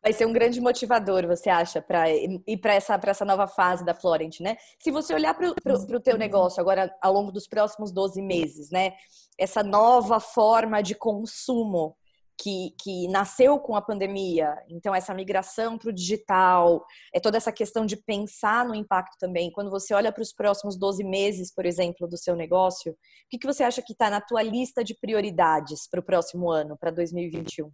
Vai 0.01 0.11
ser 0.11 0.25
um 0.25 0.33
grande 0.33 0.59
motivador, 0.59 1.25
você 1.25 1.49
acha, 1.49 1.81
para 1.81 2.09
ir 2.11 2.57
para 2.57 2.73
essa, 2.73 2.99
essa 3.05 3.23
nova 3.23 3.47
fase 3.47 3.85
da 3.85 3.93
Florent, 3.93 4.41
né? 4.41 4.57
Se 4.77 4.91
você 4.91 5.13
olhar 5.13 5.33
para 5.33 5.49
o 5.49 5.99
teu 6.01 6.17
negócio 6.17 6.59
agora 6.59 6.93
ao 7.01 7.13
longo 7.13 7.31
dos 7.31 7.47
próximos 7.47 7.89
12 7.89 8.21
meses, 8.21 8.69
né? 8.69 8.93
Essa 9.37 9.63
nova 9.63 10.19
forma 10.19 10.83
de 10.83 10.93
consumo 10.93 11.95
que, 12.37 12.73
que 12.81 13.07
nasceu 13.07 13.59
com 13.59 13.75
a 13.75 13.81
pandemia, 13.81 14.55
então 14.67 14.93
essa 14.93 15.13
migração 15.13 15.77
para 15.77 15.89
o 15.89 15.93
digital, 15.93 16.85
é 17.13 17.19
toda 17.19 17.37
essa 17.37 17.51
questão 17.51 17.85
de 17.85 17.95
pensar 17.95 18.65
no 18.65 18.75
impacto 18.75 19.17
também. 19.19 19.51
Quando 19.51 19.69
você 19.69 19.93
olha 19.93 20.11
para 20.11 20.21
os 20.21 20.33
próximos 20.33 20.77
12 20.77 21.03
meses, 21.03 21.53
por 21.53 21.65
exemplo, 21.65 22.07
do 22.07 22.17
seu 22.17 22.35
negócio, 22.35 22.93
o 22.93 22.95
que, 23.29 23.37
que 23.37 23.47
você 23.47 23.63
acha 23.63 23.81
que 23.81 23.93
está 23.93 24.09
na 24.09 24.21
tua 24.21 24.41
lista 24.41 24.83
de 24.83 24.95
prioridades 24.95 25.87
para 25.87 25.99
o 25.99 26.03
próximo 26.03 26.49
ano, 26.49 26.77
para 26.77 26.91
2021? 26.91 27.71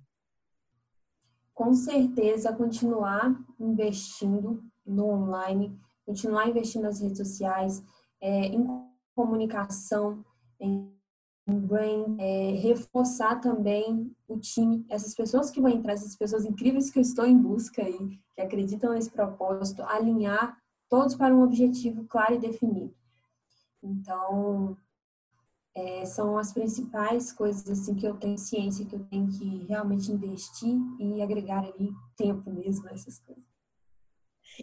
Com 1.54 1.74
certeza, 1.74 2.54
continuar 2.54 3.36
investindo 3.60 4.63
no 4.86 5.10
online, 5.10 5.78
continuar 6.06 6.48
investindo 6.48 6.84
nas 6.84 7.02
redes 7.02 7.17
sociais, 7.17 7.84
é, 8.22 8.45
em 8.45 8.65
comunicação, 9.13 10.24
em 10.60 10.98
brain, 11.49 12.15
é, 12.19 12.51
reforçar 12.62 13.39
também 13.39 14.12
o 14.27 14.38
time, 14.38 14.85
essas 14.89 15.15
pessoas 15.15 15.49
que 15.49 15.62
vão 15.62 15.71
entrar, 15.71 15.93
essas 15.93 16.15
pessoas 16.15 16.45
incríveis 16.45 16.89
que 16.89 16.99
eu 16.99 17.01
estou 17.01 17.25
em 17.25 17.38
busca 17.38 17.83
aí, 17.83 18.19
que 18.35 18.41
acreditam 18.41 18.93
nesse 18.93 19.09
propósito, 19.09 19.83
alinhar 19.83 20.57
todos 20.89 21.15
para 21.15 21.35
um 21.35 21.43
objetivo 21.43 22.05
claro 22.05 22.35
e 22.35 22.39
definido. 22.39 22.93
Então, 23.81 24.77
é, 25.75 26.05
são 26.05 26.38
as 26.38 26.51
principais 26.51 27.31
coisas 27.31 27.69
assim 27.69 27.95
que 27.95 28.05
eu 28.05 28.15
tenho 28.17 28.38
ciência 28.38 28.85
que 28.85 28.95
eu 28.95 29.03
tenho 29.05 29.27
que 29.27 29.65
realmente 29.65 30.12
investir 30.12 30.75
e 30.99 31.21
agregar 31.21 31.63
ali 31.63 31.93
tempo 32.17 32.51
mesmo 32.51 32.89
essas 32.89 33.19
coisas. 33.19 33.59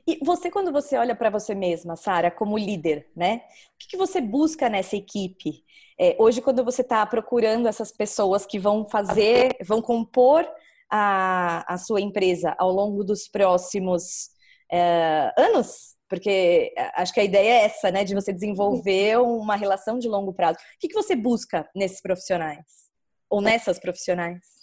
E 0.07 0.19
você, 0.25 0.51
quando 0.51 0.73
você 0.73 0.97
olha 0.97 1.15
para 1.15 1.31
você 1.31 1.55
mesma, 1.55 1.97
Sara, 1.97 2.31
como 2.31 2.59
líder, 2.59 3.09
né? 3.15 3.43
O 3.75 3.79
que, 3.79 3.89
que 3.89 3.97
você 3.97 4.21
busca 4.21 4.69
nessa 4.69 4.97
equipe? 4.97 5.65
É, 5.99 6.17
hoje, 6.19 6.43
quando 6.43 6.65
você 6.65 6.83
está 6.83 7.07
procurando 7.07 7.69
essas 7.69 7.93
pessoas 7.93 8.45
que 8.45 8.59
vão 8.59 8.87
fazer, 8.89 9.57
vão 9.65 9.81
compor 9.81 10.47
a, 10.91 11.65
a 11.73 11.79
sua 11.79 12.01
empresa 12.01 12.55
ao 12.59 12.71
longo 12.71 13.03
dos 13.05 13.29
próximos 13.29 14.31
é, 14.71 15.33
anos, 15.39 15.97
porque 16.09 16.73
acho 16.95 17.13
que 17.13 17.21
a 17.21 17.25
ideia 17.25 17.51
é 17.51 17.65
essa, 17.65 17.91
né? 17.91 18.05
De 18.05 18.15
você 18.15 18.33
desenvolver 18.33 19.19
uma 19.19 19.57
relação 19.57 19.99
de 19.99 20.09
longo 20.09 20.33
prazo. 20.33 20.59
O 20.59 20.79
que, 20.79 20.89
que 20.89 20.95
você 20.95 21.17
busca 21.17 21.69
nesses 21.75 22.01
profissionais? 22.01 22.87
Ou 23.31 23.41
nessas 23.41 23.79
profissionais? 23.79 24.56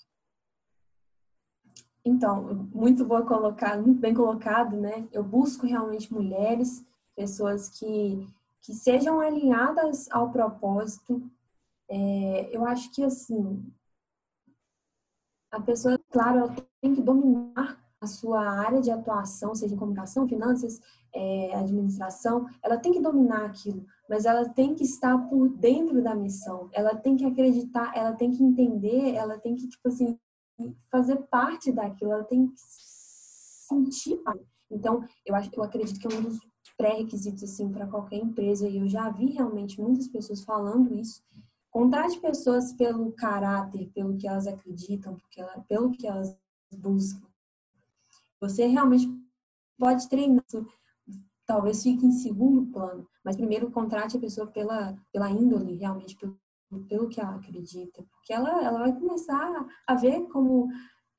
Então, 2.06 2.68
muito 2.74 3.06
boa 3.06 3.24
muito 3.78 4.00
bem 4.00 4.14
colocado, 4.14 4.76
né? 4.76 5.08
Eu 5.12 5.24
busco 5.24 5.66
realmente 5.66 6.14
mulheres, 6.14 6.86
pessoas 7.16 7.70
que, 7.70 8.28
que 8.62 8.74
sejam 8.74 9.22
alinhadas 9.22 10.12
ao 10.12 10.30
propósito. 10.32 11.22
É, 11.88 12.50
eu 12.52 12.66
acho 12.66 12.92
que 12.92 13.04
assim, 13.04 13.64
a 15.52 15.62
pessoa, 15.62 16.00
claro, 16.10 16.40
ela 16.40 16.56
tem 16.82 16.94
que 16.94 17.02
dominar 17.02 17.82
a 18.02 18.08
sua 18.08 18.42
área 18.42 18.82
de 18.82 18.92
atuação, 18.92 19.56
seja 19.56 19.74
em 19.74 19.78
comunicação, 19.78 20.28
finanças, 20.28 20.82
é, 21.14 21.56
administração, 21.56 22.50
ela 22.62 22.78
tem 22.78 22.92
que 22.92 23.00
dominar 23.00 23.46
aquilo, 23.46 23.86
mas 24.10 24.26
ela 24.26 24.50
tem 24.50 24.76
que 24.76 24.84
estar 24.84 25.18
por 25.30 25.48
dentro 25.48 26.04
da 26.04 26.14
missão, 26.14 26.70
ela 26.74 26.96
tem 26.96 27.16
que 27.16 27.24
acreditar, 27.24 27.96
ela 27.96 28.12
tem 28.14 28.32
que 28.32 28.44
entender, 28.44 29.14
ela 29.14 29.38
tem 29.38 29.56
que, 29.56 29.68
tipo 29.68 29.88
assim, 29.88 30.20
fazer 30.92 31.18
parte 31.24 31.72
daquilo, 31.72 32.12
ela 32.12 32.24
tem 32.24 32.48
que 32.48 32.54
sentir. 32.58 34.22
Então, 34.70 35.06
eu 35.26 35.36
acho, 35.36 35.50
eu 35.54 35.64
acredito 35.64 36.00
que 36.00 36.08
é 36.08 36.18
um 36.18 36.22
dos 36.22 36.40
pré-requisitos 36.78 37.44
assim 37.44 37.72
para 37.72 37.88
qualquer 37.88 38.18
empresa 38.18 38.68
e 38.68 38.78
eu 38.78 38.88
já 38.88 39.10
vi 39.10 39.32
realmente 39.32 39.80
muitas 39.80 40.08
pessoas 40.08 40.44
falando 40.44 40.94
isso. 40.94 41.24
Contrate 41.70 42.20
pessoas 42.20 42.74
pelo 42.74 43.12
caráter, 43.14 43.90
pelo 43.94 44.16
que 44.18 44.28
elas 44.28 44.48
acreditam, 44.48 45.18
pelo 45.68 45.92
que 45.92 46.08
elas 46.08 46.36
buscam. 46.72 47.28
Você 48.40 48.68
realmente 48.68 49.08
pode 49.78 50.08
treinar, 50.08 50.44
talvez 51.46 51.82
fique 51.82 52.06
em 52.06 52.12
segundo 52.12 52.72
plano, 52.72 53.08
mas 53.24 53.36
primeiro 53.36 53.72
contrate 53.72 54.18
a 54.18 54.20
pessoa 54.20 54.48
pela, 54.48 54.96
pela 55.12 55.30
índole, 55.30 55.78
realmente, 55.78 56.16
pelo 56.16 56.38
pelo 56.82 57.08
que 57.08 57.20
ela 57.20 57.36
acredita, 57.36 58.04
porque 58.12 58.34
ela, 58.34 58.64
ela 58.64 58.80
vai 58.80 58.94
começar 58.94 59.66
a 59.88 59.96
ver 59.96 60.28
como 60.28 60.68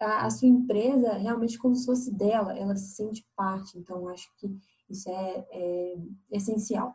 a, 0.00 0.26
a, 0.26 0.30
sua 0.30 0.48
empresa 0.48 1.14
realmente 1.14 1.58
como 1.58 1.74
se 1.74 1.86
fosse 1.86 2.12
dela, 2.12 2.56
ela 2.56 2.76
se 2.76 2.94
sente 2.94 3.26
parte. 3.36 3.78
Então, 3.78 4.08
acho 4.08 4.28
que 4.36 4.48
isso 4.88 5.08
é, 5.08 5.46
é 5.50 5.94
essencial. 6.30 6.94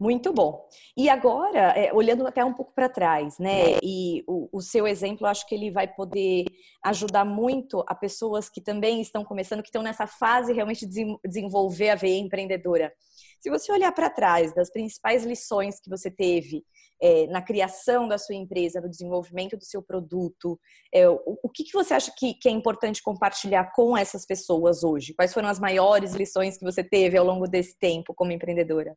Muito 0.00 0.32
bom. 0.32 0.64
E 0.96 1.08
agora, 1.08 1.72
é, 1.72 1.92
olhando 1.92 2.24
até 2.24 2.44
um 2.44 2.54
pouco 2.54 2.72
para 2.72 2.88
trás, 2.88 3.36
né? 3.40 3.78
E 3.82 4.22
o, 4.28 4.48
o, 4.52 4.60
seu 4.60 4.86
exemplo, 4.86 5.26
acho 5.26 5.44
que 5.44 5.56
ele 5.56 5.72
vai 5.72 5.88
poder 5.88 6.44
ajudar 6.84 7.24
muito 7.24 7.84
a 7.84 7.96
pessoas 7.96 8.48
que 8.48 8.60
também 8.60 9.00
estão 9.00 9.24
começando, 9.24 9.60
que 9.60 9.68
estão 9.68 9.82
nessa 9.82 10.06
fase 10.06 10.52
realmente 10.52 10.86
de 10.86 11.04
desenvolver 11.24 11.90
a 11.90 11.94
veia 11.96 12.20
empreendedora. 12.20 12.92
Se 13.40 13.50
você 13.50 13.70
olhar 13.70 13.92
para 13.92 14.10
trás 14.10 14.54
das 14.54 14.70
principais 14.70 15.24
lições 15.24 15.80
que 15.80 15.88
você 15.88 16.10
teve 16.10 16.64
é, 17.00 17.26
na 17.28 17.40
criação 17.40 18.08
da 18.08 18.18
sua 18.18 18.34
empresa, 18.34 18.80
no 18.80 18.88
desenvolvimento 18.88 19.56
do 19.56 19.64
seu 19.64 19.82
produto, 19.82 20.58
é, 20.92 21.08
o, 21.08 21.38
o 21.42 21.48
que, 21.48 21.64
que 21.64 21.72
você 21.72 21.94
acha 21.94 22.12
que, 22.16 22.34
que 22.34 22.48
é 22.48 22.52
importante 22.52 23.02
compartilhar 23.02 23.72
com 23.72 23.96
essas 23.96 24.26
pessoas 24.26 24.82
hoje? 24.82 25.14
Quais 25.14 25.32
foram 25.32 25.48
as 25.48 25.60
maiores 25.60 26.14
lições 26.14 26.58
que 26.58 26.64
você 26.64 26.82
teve 26.82 27.16
ao 27.16 27.24
longo 27.24 27.46
desse 27.46 27.78
tempo 27.78 28.12
como 28.14 28.32
empreendedora? 28.32 28.96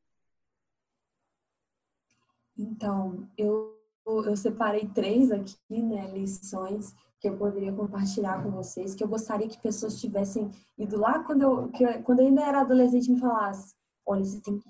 Então, 2.58 3.28
eu, 3.38 3.78
eu 4.06 4.36
separei 4.36 4.88
três 4.88 5.32
aqui, 5.32 5.56
né, 5.70 6.08
lições 6.12 6.94
que 7.20 7.30
eu 7.30 7.38
poderia 7.38 7.72
compartilhar 7.72 8.44
com 8.44 8.50
vocês, 8.50 8.96
que 8.96 9.04
eu 9.04 9.08
gostaria 9.08 9.48
que 9.48 9.62
pessoas 9.62 10.02
tivessem 10.02 10.50
ido 10.76 11.00
lá 11.00 11.24
quando 11.24 11.44
eu, 11.44 11.70
que, 11.70 11.86
quando 12.00 12.20
eu 12.20 12.26
ainda 12.26 12.42
era 12.44 12.62
adolescente 12.62 13.12
me 13.12 13.20
falasse, 13.20 13.76
olha, 14.12 14.24
você 14.24 14.40
tem 14.42 14.58
que 14.58 14.70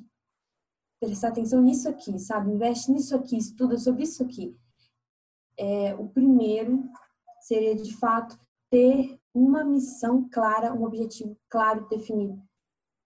prestar 1.00 1.30
atenção 1.30 1.62
nisso 1.62 1.90
aqui, 1.90 2.18
sabe? 2.20 2.52
Investe 2.52 2.92
nisso 2.92 3.16
aqui, 3.16 3.38
estuda 3.38 3.78
sobre 3.78 4.04
isso 4.04 4.24
aqui. 4.24 4.56
É, 5.58 5.96
o 5.96 6.08
primeiro 6.08 6.90
seria, 7.42 7.76
de 7.76 7.96
fato, 7.98 8.40
ter 8.70 9.20
uma 9.34 9.64
missão 9.64 10.28
clara, 10.30 10.74
um 10.74 10.84
objetivo 10.84 11.36
claro 11.50 11.88
definido. 11.90 12.42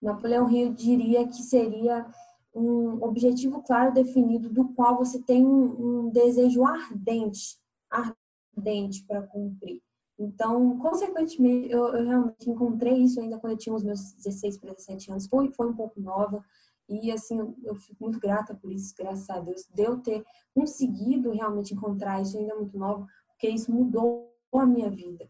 Napoleão 0.02 0.50
Hill 0.50 0.74
diria 0.74 1.28
que 1.28 1.42
seria 1.42 2.06
um 2.54 3.04
objetivo 3.04 3.62
claro 3.64 3.94
definido 3.94 4.50
do 4.50 4.70
qual 4.74 4.98
você 4.98 5.22
tem 5.22 5.46
um, 5.46 6.06
um 6.06 6.10
desejo 6.10 6.66
ardente, 6.66 7.58
ardente 7.90 9.04
para 9.06 9.24
cumprir. 9.24 9.82
Então, 10.18 10.78
consequentemente, 10.80 11.70
eu, 11.70 11.88
eu, 11.88 12.06
realmente 12.06 12.50
encontrei 12.50 12.98
isso 13.00 13.20
ainda 13.20 13.38
quando 13.38 13.54
eu 13.54 13.58
tinha 13.58 13.76
os 13.76 13.84
meus 13.84 14.14
16 14.14 14.58
para 14.58 14.74
17 14.74 15.12
anos. 15.12 15.28
Foi, 15.28 15.52
foi 15.52 15.68
um 15.68 15.76
pouco 15.76 16.00
nova 16.00 16.44
e, 16.88 17.12
assim, 17.12 17.40
eu, 17.40 17.56
eu 17.64 17.76
fico 17.76 18.04
muito 18.04 18.20
grata 18.20 18.56
por 18.56 18.72
isso, 18.72 18.94
graças 18.98 19.30
a 19.30 19.40
Deus, 19.40 19.68
de 19.74 19.84
eu 19.84 19.98
ter 20.00 20.24
conseguido 20.54 21.32
realmente 21.32 21.74
encontrar 21.74 22.22
isso 22.22 22.38
ainda 22.38 22.56
muito 22.56 22.78
nova, 22.78 23.06
porque 23.28 23.50
isso 23.50 23.72
mudou 23.74 24.32
a 24.54 24.66
minha 24.66 24.90
vida. 24.90 25.30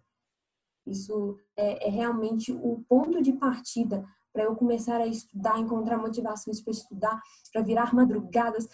Isso 0.86 1.36
é, 1.58 1.88
é 1.88 1.90
realmente 1.90 2.52
o 2.52 2.84
ponto 2.88 3.22
de 3.22 3.34
partida 3.34 4.06
para 4.32 4.44
eu 4.44 4.56
começar 4.56 4.98
a 4.98 5.08
estudar, 5.08 5.58
encontrar 5.58 5.98
motivações 5.98 6.62
para 6.62 6.72
estudar, 6.72 7.22
para 7.52 7.62
virar 7.62 7.94
madrugadas, 7.94 8.68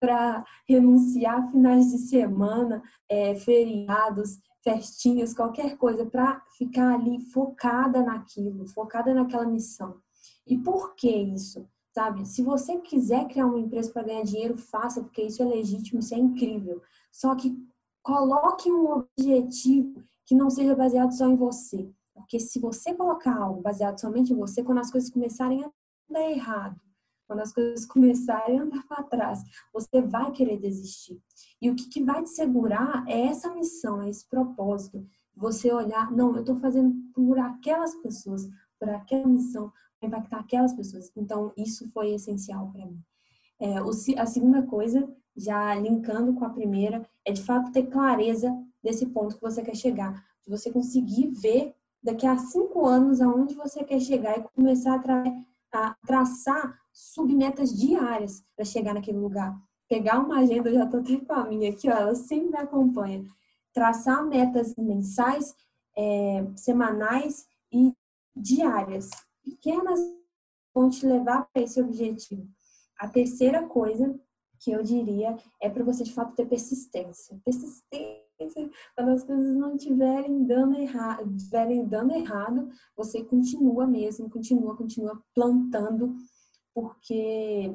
para 0.00 0.44
renunciar 0.68 1.50
finais 1.50 1.90
de 1.90 1.98
semana, 1.98 2.82
é, 3.08 3.34
feriados, 3.36 4.40
festinhas, 4.64 5.34
qualquer 5.34 5.76
coisa, 5.76 6.06
para 6.06 6.42
ficar 6.56 6.94
ali 6.94 7.20
focada 7.20 8.02
naquilo, 8.02 8.66
focada 8.66 9.14
naquela 9.14 9.46
missão. 9.46 10.00
E 10.46 10.56
por 10.56 10.94
que 10.94 11.08
isso? 11.08 11.68
Sabe? 11.94 12.26
Se 12.26 12.42
você 12.42 12.78
quiser 12.78 13.28
criar 13.28 13.46
uma 13.46 13.60
empresa 13.60 13.92
para 13.92 14.02
ganhar 14.02 14.24
dinheiro, 14.24 14.56
faça, 14.58 15.02
porque 15.02 15.22
isso 15.22 15.42
é 15.42 15.46
legítimo, 15.46 16.00
isso 16.00 16.14
é 16.14 16.18
incrível. 16.18 16.82
Só 17.12 17.36
que 17.36 17.56
coloque 18.02 18.72
um 18.72 18.90
objetivo 18.90 20.02
que 20.26 20.34
não 20.34 20.50
seja 20.50 20.74
baseado 20.74 21.12
só 21.12 21.28
em 21.28 21.36
você. 21.36 21.88
Porque 22.14 22.40
se 22.40 22.58
você 22.58 22.94
colocar 22.94 23.36
algo 23.36 23.60
baseado 23.60 24.00
somente 24.00 24.32
em 24.32 24.36
você, 24.36 24.64
quando 24.64 24.78
as 24.78 24.90
coisas 24.90 25.10
começarem 25.10 25.64
a 25.64 25.70
dar 26.08 26.30
errado, 26.30 26.80
quando 27.26 27.40
as 27.40 27.52
coisas 27.52 27.84
começarem 27.86 28.58
a 28.58 28.62
andar 28.62 28.86
para 28.86 29.02
trás, 29.02 29.42
você 29.72 30.00
vai 30.00 30.32
querer 30.32 30.58
desistir. 30.58 31.20
E 31.64 31.70
o 31.70 31.74
que, 31.74 31.88
que 31.88 32.02
vai 32.02 32.22
te 32.22 32.28
segurar 32.28 33.02
é 33.08 33.22
essa 33.22 33.54
missão, 33.54 34.02
é 34.02 34.10
esse 34.10 34.28
propósito. 34.28 35.02
Você 35.34 35.72
olhar, 35.72 36.12
não, 36.12 36.34
eu 36.34 36.40
estou 36.40 36.60
fazendo 36.60 36.94
por 37.14 37.38
aquelas 37.38 37.94
pessoas, 38.02 38.46
por 38.78 38.90
aquela 38.90 39.26
missão, 39.26 39.72
para 39.98 40.08
impactar 40.08 40.40
aquelas 40.40 40.74
pessoas. 40.74 41.10
Então, 41.16 41.54
isso 41.56 41.88
foi 41.88 42.12
essencial 42.12 42.70
para 42.70 42.84
mim. 42.84 43.00
É, 43.58 43.78
a 44.18 44.26
segunda 44.26 44.62
coisa, 44.64 45.08
já 45.34 45.74
linkando 45.74 46.34
com 46.34 46.44
a 46.44 46.50
primeira, 46.50 47.08
é 47.24 47.32
de 47.32 47.42
fato 47.42 47.72
ter 47.72 47.84
clareza 47.84 48.54
desse 48.82 49.06
ponto 49.06 49.36
que 49.36 49.40
você 49.40 49.62
quer 49.62 49.74
chegar. 49.74 50.22
De 50.44 50.50
você 50.50 50.70
conseguir 50.70 51.28
ver 51.28 51.74
daqui 52.02 52.26
a 52.26 52.36
cinco 52.36 52.84
anos 52.84 53.22
aonde 53.22 53.54
você 53.54 53.82
quer 53.82 54.00
chegar 54.00 54.38
e 54.38 54.42
começar 54.54 54.96
a, 54.96 54.98
tra 54.98 55.24
a 55.72 55.96
traçar 56.06 56.78
submetas 56.92 57.74
diárias 57.74 58.44
para 58.54 58.66
chegar 58.66 58.92
naquele 58.92 59.16
lugar. 59.16 59.58
Pegar 59.94 60.18
uma 60.18 60.40
agenda, 60.40 60.68
eu 60.68 60.74
já 60.74 60.84
estou 60.86 60.98
até 60.98 61.16
com 61.20 61.32
a 61.34 61.44
minha 61.44 61.70
aqui, 61.70 61.88
ó, 61.88 61.92
ela 61.92 62.16
sempre 62.16 62.50
me 62.50 62.56
acompanha. 62.56 63.24
Traçar 63.72 64.26
metas 64.26 64.74
mensais, 64.74 65.54
é, 65.96 66.44
semanais 66.56 67.46
e 67.72 67.94
diárias. 68.34 69.08
Pequenas 69.44 70.00
vão 70.74 70.90
te 70.90 71.06
levar 71.06 71.48
para 71.52 71.62
esse 71.62 71.80
objetivo. 71.80 72.44
A 72.98 73.06
terceira 73.06 73.68
coisa 73.68 74.18
que 74.58 74.72
eu 74.72 74.82
diria 74.82 75.36
é 75.62 75.70
para 75.70 75.84
você 75.84 76.02
de 76.02 76.12
fato 76.12 76.34
ter 76.34 76.46
persistência. 76.46 77.40
Persistência 77.44 78.24
quando 78.96 79.10
as 79.10 79.22
coisas 79.22 79.54
não 79.54 79.76
estiverem 79.76 80.44
dando 80.44 80.74
estiverem 81.36 81.86
dando 81.86 82.16
errado, 82.16 82.68
você 82.96 83.22
continua 83.22 83.86
mesmo, 83.86 84.28
continua, 84.28 84.76
continua 84.76 85.22
plantando, 85.32 86.16
porque 86.74 87.72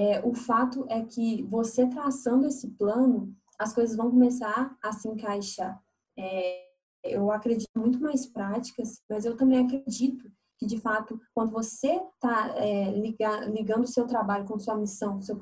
é, 0.00 0.18
o 0.24 0.32
fato 0.34 0.86
é 0.88 1.02
que 1.04 1.42
você 1.42 1.86
traçando 1.86 2.46
esse 2.46 2.68
plano, 2.70 3.36
as 3.58 3.74
coisas 3.74 3.94
vão 3.94 4.10
começar 4.10 4.74
a 4.82 4.92
se 4.92 5.06
encaixar. 5.06 5.78
É, 6.18 6.64
eu 7.04 7.30
acredito 7.30 7.68
muito 7.76 8.00
mais 8.00 8.24
práticas, 8.24 9.02
mas 9.10 9.26
eu 9.26 9.36
também 9.36 9.58
acredito 9.58 10.32
que, 10.58 10.64
de 10.64 10.78
fato, 10.80 11.20
quando 11.34 11.52
você 11.52 12.00
está 12.14 12.48
é, 12.56 12.90
ligando 13.50 13.84
o 13.84 13.86
seu 13.86 14.06
trabalho 14.06 14.46
com 14.46 14.58
sua 14.58 14.74
missão, 14.74 15.20
seu 15.20 15.38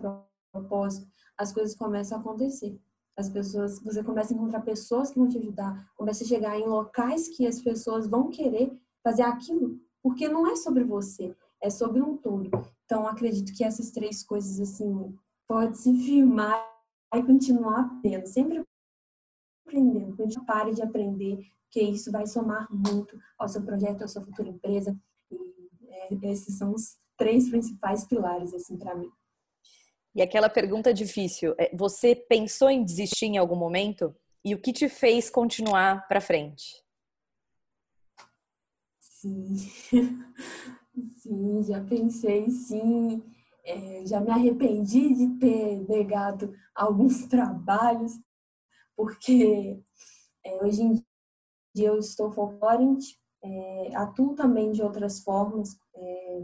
propósito, 0.52 1.06
as 1.36 1.52
coisas 1.52 1.76
começam 1.76 2.18
a 2.18 2.20
acontecer. 2.20 2.76
As 3.16 3.30
pessoas, 3.30 3.80
você 3.80 4.02
começa 4.02 4.34
a 4.34 4.36
encontrar 4.36 4.62
pessoas 4.62 5.12
que 5.12 5.20
vão 5.20 5.28
te 5.28 5.38
ajudar, 5.38 5.88
começa 5.96 6.24
a 6.24 6.26
chegar 6.26 6.58
em 6.58 6.66
locais 6.66 7.28
que 7.28 7.46
as 7.46 7.62
pessoas 7.62 8.08
vão 8.08 8.28
querer 8.28 8.76
fazer 9.04 9.22
aquilo, 9.22 9.78
porque 10.02 10.28
não 10.28 10.48
é 10.48 10.56
sobre 10.56 10.82
você, 10.82 11.32
é 11.62 11.70
sobre 11.70 12.02
um 12.02 12.16
todo. 12.16 12.50
Então, 12.88 13.06
acredito 13.06 13.52
que 13.54 13.62
essas 13.62 13.90
três 13.90 14.24
coisas, 14.24 14.58
assim, 14.58 15.14
pode 15.46 15.76
se 15.76 15.92
firmar 16.06 16.58
e 17.14 17.22
continuar 17.22 17.80
aprendendo, 17.80 18.26
sempre 18.26 18.64
aprendendo. 19.66 20.16
Gente 20.16 20.40
pare 20.46 20.72
de 20.72 20.80
aprender, 20.80 21.38
que 21.70 21.82
isso 21.82 22.10
vai 22.10 22.26
somar 22.26 22.66
muito 22.70 23.20
ao 23.38 23.46
seu 23.46 23.62
projeto, 23.62 24.04
à 24.04 24.08
sua 24.08 24.24
futura 24.24 24.48
empresa. 24.48 24.98
E 25.30 25.36
é, 25.90 26.30
esses 26.30 26.56
são 26.56 26.72
os 26.72 26.96
três 27.18 27.50
principais 27.50 28.06
pilares, 28.06 28.54
assim, 28.54 28.78
para 28.78 28.94
mim. 28.94 29.10
E 30.14 30.22
aquela 30.22 30.48
pergunta 30.48 30.94
difícil, 30.94 31.54
é, 31.58 31.70
você 31.76 32.16
pensou 32.16 32.70
em 32.70 32.82
desistir 32.82 33.26
em 33.26 33.36
algum 33.36 33.54
momento? 33.54 34.16
E 34.42 34.54
o 34.54 34.62
que 34.62 34.72
te 34.72 34.88
fez 34.88 35.28
continuar 35.28 36.08
para 36.08 36.22
frente? 36.22 36.82
Sim, 38.98 39.56
sim, 41.16 41.62
já 41.62 41.82
pensei, 41.84 42.50
sim. 42.50 43.22
É, 43.64 44.06
já 44.06 44.20
me 44.20 44.30
arrependi 44.30 45.14
de 45.14 45.38
ter 45.38 45.86
negado 45.88 46.54
alguns 46.74 47.26
trabalhos, 47.28 48.12
porque 48.96 49.78
é, 50.44 50.64
hoje 50.64 50.82
em 50.82 50.94
dia 51.74 51.88
eu 51.88 51.98
estou 51.98 52.30
folclorante, 52.30 53.18
é, 53.42 53.94
atuo 53.94 54.34
também 54.34 54.72
de 54.72 54.82
outras 54.82 55.20
formas, 55.20 55.76
é, 55.94 56.40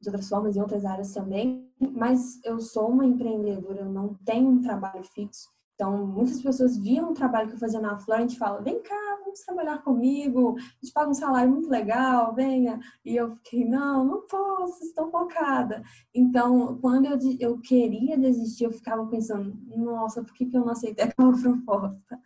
de 0.00 0.08
outras 0.08 0.28
formas 0.28 0.56
em 0.56 0.60
outras 0.60 0.84
áreas 0.84 1.12
também, 1.12 1.68
mas 1.80 2.42
eu 2.44 2.60
sou 2.60 2.88
uma 2.88 3.04
empreendedora, 3.04 3.80
eu 3.80 3.92
não 3.92 4.14
tenho 4.24 4.48
um 4.48 4.62
trabalho 4.62 5.04
fixo. 5.04 5.48
Então, 5.74 6.06
muitas 6.06 6.42
pessoas 6.42 6.76
viam 6.76 7.10
o 7.10 7.14
trabalho 7.14 7.48
que 7.48 7.54
eu 7.54 7.58
fazia 7.58 7.80
na 7.80 7.98
Florent 7.98 8.32
e 8.32 8.38
falam, 8.38 8.62
vem 8.62 8.82
cá, 8.82 9.07
vamos 9.38 9.44
trabalhar 9.44 9.78
comigo, 9.82 10.56
a 10.58 10.84
gente 10.84 10.92
paga 10.92 11.10
um 11.10 11.14
salário 11.14 11.50
muito 11.50 11.68
legal, 11.68 12.34
venha. 12.34 12.80
E 13.04 13.16
eu 13.16 13.34
fiquei, 13.36 13.64
não, 13.64 14.04
não 14.04 14.26
posso, 14.26 14.84
estou 14.84 15.10
focada. 15.10 15.82
Então, 16.14 16.78
quando 16.80 17.06
eu, 17.06 17.18
eu 17.38 17.58
queria 17.58 18.18
desistir, 18.18 18.64
eu 18.64 18.72
ficava 18.72 19.06
pensando, 19.06 19.56
nossa, 19.76 20.22
por 20.22 20.32
que, 20.34 20.46
que 20.46 20.56
eu 20.56 20.62
não 20.62 20.72
aceitei 20.72 21.04
aquela 21.04 21.32
proposta? 21.38 22.20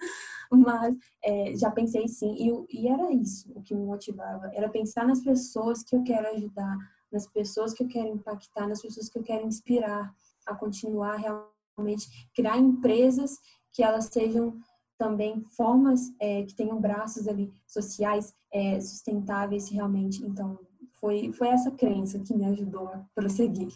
Mas 0.51 0.97
é, 1.25 1.57
já 1.57 1.71
pensei 1.71 2.07
sim, 2.09 2.35
e, 2.35 2.83
e 2.83 2.89
era 2.89 3.11
isso 3.13 3.51
o 3.55 3.63
que 3.63 3.75
me 3.75 3.85
motivava, 3.85 4.51
era 4.53 4.69
pensar 4.69 5.07
nas 5.07 5.21
pessoas 5.23 5.83
que 5.83 5.97
eu 5.97 6.03
quero 6.03 6.29
ajudar, 6.29 6.77
nas 7.11 7.27
pessoas 7.27 7.73
que 7.73 7.83
eu 7.83 7.89
quero 7.89 8.09
impactar, 8.09 8.69
nas 8.69 8.83
pessoas 8.83 9.09
que 9.09 9.19
eu 9.19 9.23
quero 9.23 9.47
inspirar 9.47 10.15
a 10.47 10.55
continuar 10.55 11.17
realmente 11.17 12.29
criar 12.35 12.59
empresas 12.59 13.39
que 13.73 13.83
elas 13.83 14.07
sejam 14.07 14.59
também 15.03 15.43
formas 15.57 16.15
é, 16.21 16.45
que 16.45 16.55
tenham 16.55 16.81
braços 16.81 17.27
ali 17.27 17.53
sociais 17.67 18.33
é, 18.53 18.81
sustentáveis 18.81 19.69
realmente. 19.69 20.25
Então, 20.25 20.57
foi, 20.93 21.33
foi 21.33 21.49
essa 21.49 21.73
crença 21.73 22.21
que 22.21 22.33
me 22.33 22.45
ajudou 22.45 22.87
a 22.87 23.03
prosseguir. 23.13 23.73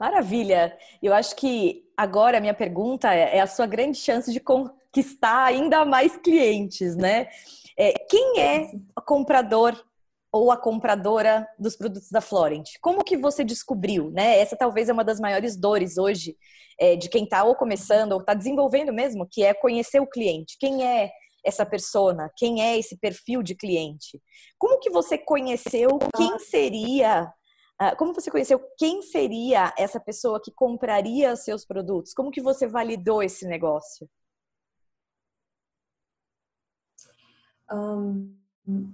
Maravilha! 0.00 0.76
Eu 1.00 1.14
acho 1.14 1.36
que 1.36 1.88
agora 1.96 2.38
a 2.38 2.40
minha 2.40 2.54
pergunta 2.54 3.14
é, 3.14 3.36
é 3.36 3.40
a 3.40 3.46
sua 3.46 3.66
grande 3.66 3.98
chance 3.98 4.32
de 4.32 4.40
conquistar 4.40 5.44
ainda 5.44 5.84
mais 5.84 6.16
clientes, 6.16 6.96
né? 6.96 7.28
É, 7.78 7.92
quem 8.10 8.40
é 8.40 8.72
o 8.96 9.00
comprador 9.00 9.80
ou 10.32 10.50
a 10.50 10.56
compradora 10.56 11.46
dos 11.58 11.76
produtos 11.76 12.10
da 12.10 12.22
Florent? 12.22 12.70
Como 12.80 13.04
que 13.04 13.18
você 13.18 13.44
descobriu, 13.44 14.10
né? 14.10 14.38
Essa 14.38 14.56
talvez 14.56 14.88
é 14.88 14.92
uma 14.92 15.04
das 15.04 15.20
maiores 15.20 15.56
dores 15.56 15.98
hoje 15.98 16.36
é, 16.80 16.96
de 16.96 17.10
quem 17.10 17.24
está 17.24 17.44
ou 17.44 17.54
começando 17.54 18.12
ou 18.12 18.20
está 18.20 18.32
desenvolvendo 18.32 18.92
mesmo, 18.92 19.28
que 19.30 19.44
é 19.44 19.52
conhecer 19.52 20.00
o 20.00 20.06
cliente. 20.06 20.56
Quem 20.58 20.86
é 20.86 21.12
essa 21.44 21.66
persona? 21.66 22.30
Quem 22.36 22.62
é 22.62 22.78
esse 22.78 22.96
perfil 22.96 23.42
de 23.42 23.54
cliente? 23.54 24.22
Como 24.58 24.80
que 24.80 24.90
você 24.90 25.18
conheceu 25.18 25.98
quem 26.16 26.38
seria? 26.38 27.30
Ah, 27.78 27.94
como 27.96 28.14
você 28.14 28.30
conheceu 28.30 28.60
quem 28.78 29.02
seria 29.02 29.74
essa 29.76 30.00
pessoa 30.00 30.40
que 30.42 30.52
compraria 30.52 31.36
seus 31.36 31.64
produtos? 31.66 32.14
Como 32.14 32.30
que 32.30 32.40
você 32.40 32.66
validou 32.66 33.22
esse 33.22 33.46
negócio? 33.46 34.08
Um 37.70 38.41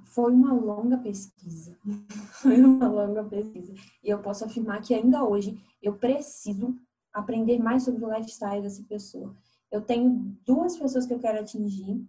foi 0.04 0.32
uma 0.32 0.52
longa 0.52 0.96
pesquisa. 0.98 1.76
Foi 2.40 2.60
uma 2.60 2.88
longa 2.88 3.24
pesquisa. 3.24 3.74
E 4.02 4.08
eu 4.08 4.18
posso 4.20 4.44
afirmar 4.44 4.80
que 4.80 4.94
ainda 4.94 5.24
hoje 5.24 5.60
eu 5.82 5.94
preciso 5.94 6.74
aprender 7.12 7.58
mais 7.58 7.82
sobre 7.82 8.04
o 8.04 8.14
lifestyle 8.14 8.62
dessa 8.62 8.82
pessoa. 8.84 9.34
Eu 9.70 9.82
tenho 9.82 10.34
duas 10.46 10.76
pessoas 10.76 11.04
que 11.04 11.12
eu 11.12 11.18
quero 11.18 11.40
atingir. 11.40 12.02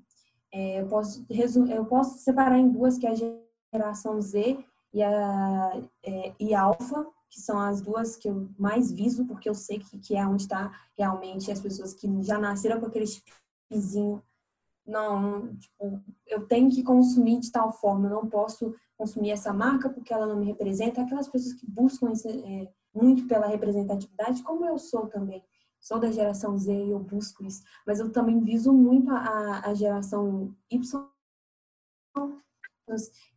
É, 0.51 0.81
eu, 0.81 0.87
posso 0.87 1.25
eu 1.69 1.85
posso 1.85 2.19
separar 2.19 2.57
em 2.57 2.69
duas, 2.69 2.97
que 2.97 3.05
é 3.05 3.11
a 3.11 3.37
geração 3.73 4.21
Z 4.21 4.63
e 4.93 5.03
a 5.03 5.81
é, 6.03 6.33
e 6.39 6.55
Alpha, 6.55 7.05
que 7.29 7.41
são 7.41 7.59
as 7.59 7.81
duas 7.81 8.15
que 8.15 8.29
eu 8.29 8.49
mais 8.57 8.91
viso, 8.91 9.25
porque 9.25 9.49
eu 9.49 9.53
sei 9.53 9.79
que, 9.79 9.99
que 9.99 10.15
é 10.15 10.25
onde 10.25 10.43
está 10.43 10.71
realmente 10.97 11.51
as 11.51 11.59
pessoas 11.59 11.93
que 11.93 12.07
já 12.23 12.39
nasceram 12.39 12.79
com 12.79 12.87
aquele 12.87 13.05
chipzinho 13.05 14.23
não, 14.89 15.55
tipo, 15.55 16.01
eu 16.27 16.45
tenho 16.47 16.69
que 16.69 16.83
consumir 16.83 17.39
de 17.39 17.51
tal 17.51 17.71
forma, 17.71 18.07
eu 18.07 18.15
não 18.15 18.27
posso 18.27 18.75
consumir 18.97 19.31
essa 19.31 19.53
marca 19.53 19.89
porque 19.89 20.13
ela 20.13 20.25
não 20.25 20.37
me 20.37 20.45
representa. 20.45 21.01
Aquelas 21.01 21.27
pessoas 21.27 21.53
que 21.53 21.65
buscam 21.69 22.11
esse, 22.11 22.27
é, 22.27 22.69
muito 22.93 23.27
pela 23.27 23.47
representatividade, 23.47 24.43
como 24.43 24.65
eu 24.65 24.77
sou 24.77 25.07
também. 25.07 25.43
Sou 25.79 25.99
da 25.99 26.11
geração 26.11 26.57
Z 26.57 26.73
e 26.73 26.91
eu 26.91 26.99
busco 26.99 27.45
isso. 27.45 27.63
Mas 27.87 27.99
eu 27.99 28.11
também 28.11 28.43
viso 28.43 28.73
muito 28.73 29.09
a, 29.11 29.61
a 29.65 29.73
geração 29.73 30.53
Y, 30.69 31.07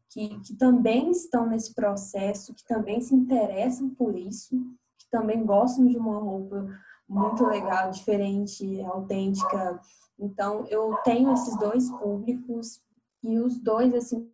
que, 0.09 0.41
que 0.41 0.55
também 0.57 1.11
estão 1.11 1.47
nesse 1.47 1.75
processo, 1.75 2.55
que 2.55 2.65
também 2.65 3.01
se 3.01 3.15
interessam 3.15 3.91
por 3.91 4.17
isso, 4.17 4.57
que 4.99 5.09
também 5.11 5.45
gostam 5.45 5.87
de 5.87 5.97
uma 5.97 6.19
roupa 6.19 6.67
muito 7.09 7.45
legal, 7.47 7.91
diferente, 7.91 8.81
autêntica, 8.83 9.81
então, 10.23 10.65
eu 10.69 10.97
tenho 11.03 11.33
esses 11.33 11.59
dois 11.59 11.91
públicos 11.91 12.81
e 13.25 13.41
os 13.41 13.59
dois, 13.59 13.93
assim, 13.93 14.31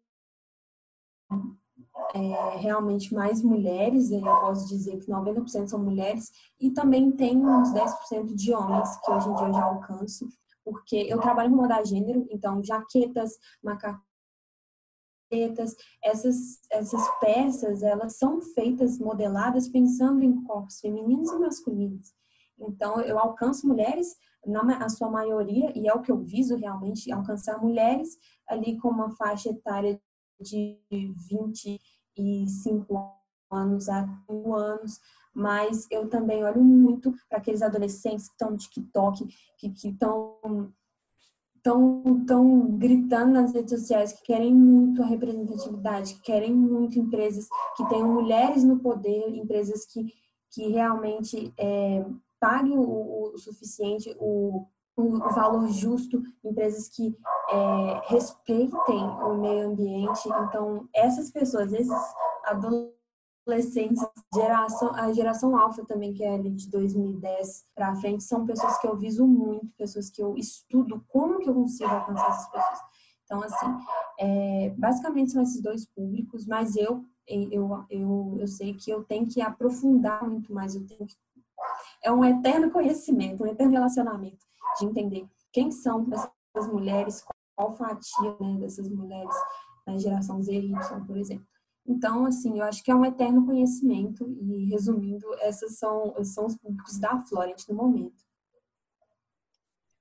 é, 2.15 2.57
realmente 2.57 3.15
mais 3.15 3.43
mulheres, 3.43 4.11
eu 4.11 4.21
posso 4.21 4.69
dizer 4.69 4.99
que 4.99 5.11
90% 5.11 5.67
são 5.67 5.79
mulheres, 5.79 6.31
e 6.61 6.71
também 6.71 7.11
tem 7.11 7.39
uns 7.39 7.73
10% 7.73 8.35
de 8.35 8.53
homens, 8.53 8.99
que 8.99 9.11
hoje 9.11 9.31
em 9.31 9.35
dia 9.35 9.47
eu 9.47 9.53
já 9.55 9.65
alcanço, 9.65 10.29
porque 10.63 11.07
eu 11.09 11.19
trabalho 11.21 11.51
com 11.51 11.57
moda 11.57 11.83
gênero, 11.83 12.27
então 12.31 12.63
jaquetas, 12.63 13.39
macaquetas, 13.63 14.05
essas, 16.03 16.61
essas 16.71 17.19
peças, 17.19 17.83
elas 17.83 18.19
são 18.19 18.43
feitas, 18.43 18.99
modeladas, 18.99 19.69
pensando 19.69 20.23
em 20.23 20.45
corpos 20.45 20.81
femininos 20.81 21.31
e 21.31 21.39
masculinos. 21.39 22.13
Então, 22.61 23.01
eu 23.01 23.19
alcanço 23.19 23.67
mulheres, 23.67 24.17
na 24.47 24.89
sua 24.89 25.11
maioria, 25.11 25.73
e 25.77 25.89
é 25.89 25.95
o 25.95 26.01
que 26.01 26.11
eu 26.11 26.19
viso 26.19 26.57
realmente, 26.57 27.13
alcançar 27.13 27.61
mulheres 27.61 28.17
ali 28.49 28.79
com 28.79 28.89
uma 28.89 29.11
faixa 29.11 29.51
etária 29.51 30.01
de 30.41 30.79
25 30.91 33.19
anos 33.51 33.89
a 33.89 34.07
5 34.27 34.55
anos, 34.55 35.01
mas 35.35 35.87
eu 35.91 36.09
também 36.09 36.45
olho 36.45 36.63
muito 36.63 37.13
para 37.29 37.39
aqueles 37.39 37.63
adolescentes 37.63 38.29
que 38.29 38.35
estão 38.35 38.51
no 38.51 38.57
TikTok, 38.57 39.27
que 39.57 39.89
estão 39.89 40.73
estão 41.57 42.25
tão 42.25 42.79
gritando 42.79 43.33
nas 43.33 43.53
redes 43.53 43.79
sociais 43.79 44.13
que 44.13 44.23
querem 44.23 44.55
muito 44.55 45.03
a 45.03 45.07
representatividade, 45.07 46.15
que 46.15 46.23
querem 46.23 46.55
muito 46.55 46.99
empresas 46.99 47.47
que 47.77 47.87
tenham 47.89 48.13
mulheres 48.13 48.65
no 48.65 48.79
poder, 48.79 49.35
empresas 49.35 49.85
que, 49.85 50.07
que 50.51 50.69
realmente 50.69 51.53
é, 51.59 52.07
paguem 52.41 52.79
o, 52.79 53.33
o 53.35 53.39
suficiente, 53.39 54.15
o, 54.19 54.67
o, 54.97 55.19
valor 55.33 55.69
justo, 55.69 56.23
empresas 56.45 56.89
que 56.89 57.17
é, 57.51 58.03
respeitem 58.07 59.05
o 59.05 59.35
meio 59.35 59.71
ambiente. 59.71 60.29
Então, 60.29 60.89
essas 60.95 61.31
pessoas, 61.31 61.73
esses 61.73 62.15
adolescentes, 62.45 64.03
geração, 64.35 64.95
a 64.95 65.13
geração 65.13 65.57
alfa 65.57 65.85
também, 65.85 66.13
que 66.13 66.25
é 66.25 66.35
ali 66.35 66.51
de 66.51 66.69
2010 66.71 67.67
para 67.75 67.95
frente, 67.97 68.25
são 68.25 68.45
pessoas 68.45 68.79
que 68.79 68.87
eu 68.87 68.97
viso 68.97 69.27
muito, 69.27 69.69
pessoas 69.77 70.11
que 70.11 70.23
eu 70.23 70.37
estudo 70.37 71.05
como 71.09 71.39
que 71.39 71.49
eu 71.49 71.55
consigo 71.55 71.91
alcançar 71.91 72.31
essas 72.31 72.51
pessoas. 72.51 72.79
Então, 73.25 73.43
assim, 73.43 73.77
é, 74.19 74.71
basicamente 74.79 75.33
são 75.33 75.43
esses 75.43 75.61
dois 75.61 75.85
públicos, 75.85 76.47
mas 76.47 76.77
eu, 76.77 77.05
eu, 77.27 77.85
eu, 77.91 78.37
eu 78.41 78.49
sei 78.49 78.73
que 78.73 78.91
eu 78.91 79.05
tenho 79.05 79.27
que 79.27 79.43
aprofundar 79.43 80.27
muito 80.27 80.53
mais, 80.53 80.75
eu 80.75 80.87
tenho 80.87 81.07
que 81.07 81.15
é 82.03 82.13
um 82.13 82.25
eterno 82.25 82.71
conhecimento, 82.71 83.43
um 83.43 83.47
eterno 83.47 83.73
relacionamento 83.73 84.47
de 84.79 84.87
entender 84.87 85.27
quem 85.53 85.71
são 85.71 86.07
essas 86.13 86.73
mulheres, 86.73 87.25
qual 87.57 87.73
fatia 87.73 88.37
né, 88.41 88.59
dessas 88.59 88.89
mulheres 88.89 89.35
na 89.87 89.99
geração 89.99 90.43
Z 90.43 90.53
e 90.53 90.71
Y, 90.71 91.07
por 91.07 91.17
exemplo. 91.17 91.47
Então, 91.87 92.27
assim, 92.27 92.59
eu 92.59 92.65
acho 92.65 92.85
que 92.85 92.91
é 92.91 92.95
um 92.95 93.05
eterno 93.05 93.47
conhecimento 93.47 94.29
e, 94.43 94.67
resumindo, 94.67 95.27
esses 95.41 95.79
são, 95.79 96.15
são 96.23 96.47
os 96.47 96.57
públicos 96.57 96.99
da 96.99 97.25
Florent 97.25 97.67
no 97.69 97.75
momento. 97.75 98.28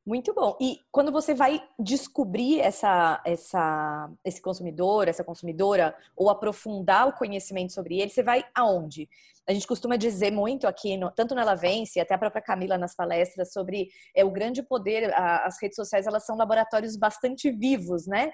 Muito 0.07 0.33
bom. 0.33 0.55
E 0.61 0.79
quando 0.89 1.11
você 1.11 1.33
vai 1.33 1.61
descobrir 1.77 2.61
essa, 2.61 3.21
essa, 3.25 4.09
esse 4.23 4.41
consumidor, 4.41 5.09
essa 5.09 5.21
consumidora, 5.21 5.93
ou 6.15 6.29
aprofundar 6.29 7.09
o 7.09 7.13
conhecimento 7.13 7.73
sobre 7.73 7.99
ele, 7.99 8.09
você 8.09 8.23
vai 8.23 8.45
aonde? 8.55 9.09
A 9.45 9.51
gente 9.51 9.67
costuma 9.67 9.97
dizer 9.97 10.31
muito 10.31 10.65
aqui, 10.65 10.95
no, 10.95 11.11
tanto 11.11 11.35
na 11.35 11.41
Ela 11.41 11.55
Vence, 11.55 11.99
até 11.99 12.13
a 12.13 12.17
própria 12.17 12.41
Camila 12.41 12.77
nas 12.77 12.95
palestras, 12.95 13.51
sobre 13.51 13.89
é, 14.15 14.23
o 14.23 14.31
grande 14.31 14.63
poder, 14.63 15.13
a, 15.13 15.45
as 15.45 15.61
redes 15.61 15.75
sociais, 15.75 16.07
elas 16.07 16.25
são 16.25 16.37
laboratórios 16.37 16.95
bastante 16.95 17.51
vivos, 17.51 18.07
né? 18.07 18.31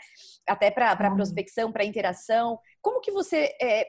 Até 0.47 0.69
para 0.69 0.95
uhum. 1.09 1.15
prospecção, 1.15 1.71
para 1.71 1.83
interação. 1.83 2.59
Como 2.83 3.01
que 3.01 3.11
você 3.11 3.51
é, 3.59 3.87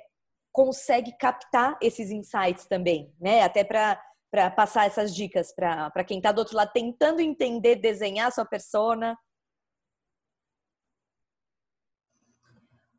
consegue 0.51 1.15
captar 1.19 1.77
esses 1.83 2.11
insights 2.11 2.65
também, 2.65 3.13
né? 3.21 3.43
Até 3.43 3.63
para 3.63 4.01
para 4.35 4.51
passar 4.51 4.85
essas 4.85 5.15
dicas 5.15 5.55
para 5.55 6.03
quem 6.03 6.17
está 6.17 6.33
do 6.33 6.41
outro 6.41 6.57
lado 6.57 6.73
tentando 6.73 7.21
entender, 7.21 7.77
desenhar 7.77 8.33
sua 8.33 8.45
persona? 8.45 9.17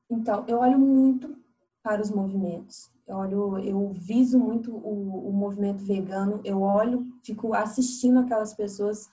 Então, 0.09 0.45
eu 0.47 0.59
olho 0.59 0.79
muito 0.79 1.37
para 1.83 2.01
os 2.01 2.09
movimentos. 2.09 2.89
Eu 3.05 3.17
olho, 3.17 3.59
eu 3.59 3.91
viso 3.91 4.39
muito 4.39 4.73
o, 4.77 5.27
o 5.27 5.33
movimento 5.33 5.83
vegano. 5.83 6.39
Eu 6.45 6.61
olho, 6.61 7.05
fico 7.21 7.53
assistindo 7.53 8.21
aquelas 8.21 8.53
pessoas 8.53 9.09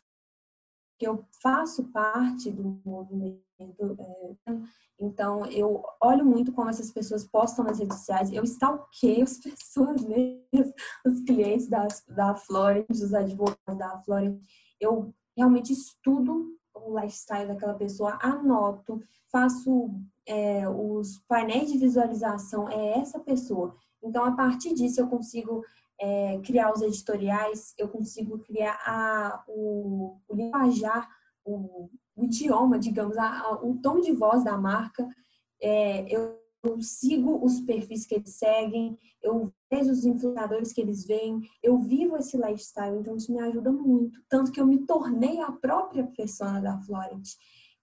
que 1.03 1.09
eu 1.09 1.25
faço 1.43 1.83
parte 1.89 2.49
do 2.49 2.81
movimento. 2.85 3.43
É, 3.59 4.57
então, 5.01 5.45
eu 5.47 5.83
olho 6.01 6.25
muito 6.25 6.53
como 6.53 6.71
essas 6.71 6.93
pessoas 6.93 7.25
postam 7.25 7.65
nas 7.65 7.81
redes 7.81 7.99
sociais. 7.99 8.33
Eu 8.33 8.45
stalkeio 8.45 9.25
as 9.25 9.37
pessoas 9.43 10.05
mesmo, 10.05 10.73
os 11.05 11.21
clientes 11.23 11.69
da, 11.69 11.89
da 12.07 12.37
Florent, 12.37 12.89
os 12.89 13.13
advogados 13.13 13.77
da 13.77 13.99
Florent. 14.03 14.41
Eu 14.81 15.13
realmente 15.37 15.73
estudo 15.73 16.57
o 16.73 16.97
lifestyle 16.97 17.49
daquela 17.49 17.75
pessoa, 17.75 18.17
anoto, 18.23 19.03
faço 19.31 19.91
é, 20.25 20.69
os 20.69 21.19
painéis 21.27 21.73
de 21.73 21.79
visualização, 21.79 22.69
é 22.69 23.01
essa 23.01 23.19
pessoa. 23.19 23.75
Então, 24.01 24.25
a 24.25 24.33
partir 24.33 24.73
disso, 24.73 25.01
eu 25.01 25.09
consigo 25.09 25.65
é, 26.01 26.39
criar 26.41 26.73
os 26.73 26.83
editoriais, 26.83 27.75
eu 27.79 27.89
consigo 27.89 28.39
criar 28.41 28.79
a, 28.85 29.45
o, 29.47 30.19
o 30.29 30.35
linguajar, 30.35 31.09
o, 31.45 31.89
o 32.17 32.25
idioma, 32.25 32.79
digamos, 32.79 33.17
a, 33.17 33.41
a, 33.41 33.53
o 33.65 33.79
tom 33.81 34.01
de 34.01 34.13
voz 34.13 34.45
da 34.45 34.57
marca. 34.57 35.09
É, 35.61 36.13
eu 36.13 36.43
sigo 36.81 37.45
os 37.45 37.61
perfis 37.61 38.07
que 38.07 38.15
eles 38.15 38.35
seguem, 38.37 38.97
eu 39.23 39.53
vejo 39.71 39.91
os 39.91 40.05
influenciadores 40.05 40.73
que 40.73 40.81
eles 40.81 41.05
veem, 41.05 41.41
eu 41.63 41.79
vivo 41.79 42.17
esse 42.17 42.37
lifestyle, 42.37 42.99
então 42.99 43.17
isso 43.17 43.33
me 43.33 43.41
ajuda 43.41 43.73
muito. 43.73 44.21
Tanto 44.29 44.53
que 44.53 44.61
eu 44.61 44.67
me 44.67 44.87
tornei 44.87 45.41
a 45.41 45.51
própria 45.51 46.07
persona 46.07 46.61
da 46.61 46.79
Florent. 46.79 47.29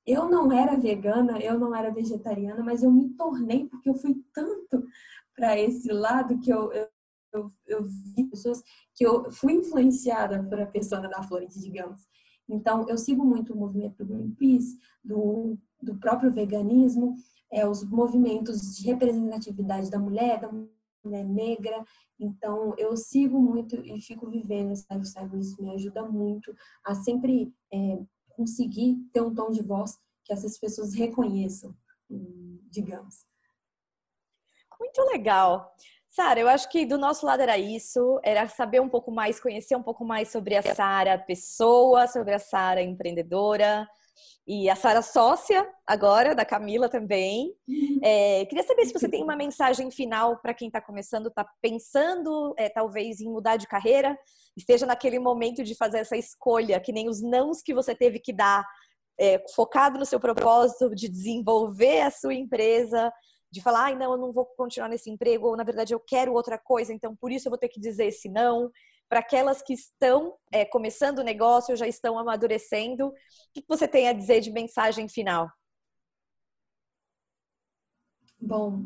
Eu 0.05 0.29
não 0.29 0.51
era 0.51 0.77
vegana, 0.77 1.39
eu 1.39 1.59
não 1.59 1.75
era 1.75 1.91
vegetariana, 1.91 2.63
mas 2.63 2.83
eu 2.83 2.91
me 2.91 3.09
tornei 3.09 3.67
porque 3.67 3.89
eu 3.89 3.95
fui 3.95 4.23
tanto 4.33 4.85
para 5.35 5.59
esse 5.59 5.91
lado 5.91 6.39
que 6.39 6.51
eu, 6.51 6.71
eu, 6.71 6.87
eu, 7.33 7.51
eu, 7.67 7.83
vi 7.83 8.25
pessoas 8.25 8.61
que 8.95 9.05
eu 9.05 9.31
fui 9.31 9.53
influenciada 9.53 10.43
por 10.43 10.59
a 10.59 10.65
persona 10.65 11.07
da 11.07 11.23
Florent, 11.23 11.51
digamos. 11.55 12.01
Então, 12.47 12.87
eu 12.89 12.97
sigo 12.97 13.23
muito 13.23 13.53
o 13.53 13.57
movimento 13.57 13.97
do 13.97 14.05
Greenpeace, 14.05 14.77
do, 15.03 15.57
do 15.81 15.95
próprio 15.97 16.31
veganismo, 16.31 17.15
é, 17.51 17.67
os 17.67 17.83
movimentos 17.83 18.75
de 18.75 18.87
representatividade 18.87 19.89
da 19.89 19.99
mulher, 19.99 20.39
da 20.39 20.51
mulher 20.51 21.25
negra. 21.25 21.83
Então, 22.19 22.73
eu 22.77 22.97
sigo 22.97 23.39
muito 23.39 23.75
e 23.75 24.01
fico 24.01 24.29
vivendo 24.29 24.71
esse 24.71 24.85
lifestyle. 24.91 25.39
Isso 25.39 25.61
me 25.61 25.71
ajuda 25.71 26.03
muito 26.07 26.53
a 26.83 26.95
sempre 26.95 27.53
é, 27.71 27.99
conseguir 28.29 28.97
ter 29.13 29.21
um 29.21 29.33
tom 29.33 29.51
de 29.51 29.61
voz 29.61 29.97
que 30.23 30.33
essas 30.33 30.57
pessoas 30.57 30.93
reconheçam, 30.93 31.75
digamos. 32.69 33.25
Muito 34.79 35.01
legal. 35.11 35.75
Sara, 36.09 36.39
eu 36.39 36.49
acho 36.49 36.69
que 36.69 36.85
do 36.85 36.97
nosso 36.97 37.25
lado 37.25 37.41
era 37.41 37.57
isso, 37.57 38.19
era 38.23 38.47
saber 38.47 38.81
um 38.81 38.89
pouco 38.89 39.11
mais, 39.11 39.39
conhecer 39.39 39.75
um 39.75 39.83
pouco 39.83 40.03
mais 40.03 40.31
sobre 40.31 40.55
a 40.55 40.61
Sara 40.61 41.17
pessoa, 41.19 42.07
sobre 42.07 42.33
a 42.33 42.39
Sara 42.39 42.81
empreendedora, 42.81 43.87
e 44.47 44.67
a 44.67 44.75
Sara 44.75 45.03
sócia 45.03 45.63
agora, 45.85 46.33
da 46.33 46.43
Camila 46.43 46.89
também. 46.89 47.53
Uhum. 47.67 47.99
É, 48.03 48.45
queria 48.47 48.63
saber 48.63 48.83
se 48.85 48.93
você 48.93 49.07
tem 49.07 49.23
uma 49.23 49.35
mensagem 49.35 49.91
final 49.91 50.39
para 50.41 50.55
quem 50.55 50.67
está 50.67 50.81
começando, 50.81 51.27
está 51.27 51.45
pensando 51.61 52.55
é, 52.57 52.67
talvez 52.67 53.21
em 53.21 53.29
mudar 53.29 53.57
de 53.57 53.67
carreira, 53.67 54.17
esteja 54.57 54.87
naquele 54.87 55.19
momento 55.19 55.63
de 55.63 55.75
fazer 55.75 55.99
essa 55.99 56.17
escolha, 56.17 56.79
que 56.79 56.91
nem 56.91 57.07
os 57.07 57.21
nãos 57.21 57.61
que 57.61 57.75
você 57.75 57.93
teve 57.93 58.19
que 58.19 58.33
dar, 58.33 58.65
é, 59.19 59.43
focado 59.53 59.99
no 59.99 60.05
seu 60.05 60.19
propósito 60.19 60.95
de 60.95 61.07
desenvolver 61.07 62.01
a 62.01 62.09
sua 62.09 62.33
empresa, 62.33 63.13
de 63.51 63.61
falar, 63.61 63.85
ai, 63.85 63.95
não, 63.95 64.11
eu 64.11 64.17
não 64.17 64.31
vou 64.31 64.45
continuar 64.45 64.89
nesse 64.89 65.09
emprego, 65.09 65.47
ou 65.47 65.57
na 65.57 65.63
verdade 65.63 65.93
eu 65.93 65.99
quero 65.99 66.33
outra 66.33 66.57
coisa, 66.57 66.93
então 66.93 67.15
por 67.15 67.31
isso 67.31 67.47
eu 67.47 67.51
vou 67.51 67.57
ter 67.57 67.69
que 67.69 67.79
dizer 67.79 68.05
esse 68.05 68.29
não 68.29 68.71
para 69.09 69.19
aquelas 69.19 69.61
que 69.63 69.73
estão 69.73 70.35
é, 70.51 70.63
começando 70.63 71.19
o 71.19 71.23
negócio, 71.23 71.75
já 71.75 71.87
estão 71.87 72.19
amadurecendo. 72.19 73.07
O 73.07 73.13
que 73.51 73.63
você 73.67 73.87
tem 73.87 74.07
a 74.07 74.13
dizer 74.13 74.39
de 74.39 74.51
mensagem 74.51 75.09
final? 75.09 75.51
Bom, 78.39 78.83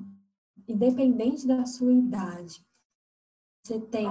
independente 0.67 1.45
da 1.45 1.65
sua 1.65 1.91
idade, 1.91 2.65
você 3.61 3.79
tem 3.81 4.09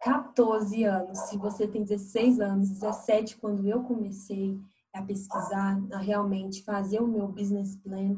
14 0.00 0.84
anos, 0.84 1.18
se 1.28 1.36
você 1.36 1.66
tem 1.66 1.82
16 1.82 2.40
anos, 2.40 2.70
17, 2.70 3.36
quando 3.36 3.68
eu 3.68 3.82
comecei 3.82 4.58
a 4.92 5.02
pesquisar, 5.02 5.78
a 5.92 5.98
realmente 5.98 6.62
fazer 6.62 7.00
o 7.00 7.06
meu 7.06 7.28
business 7.28 7.76
plan, 7.76 8.16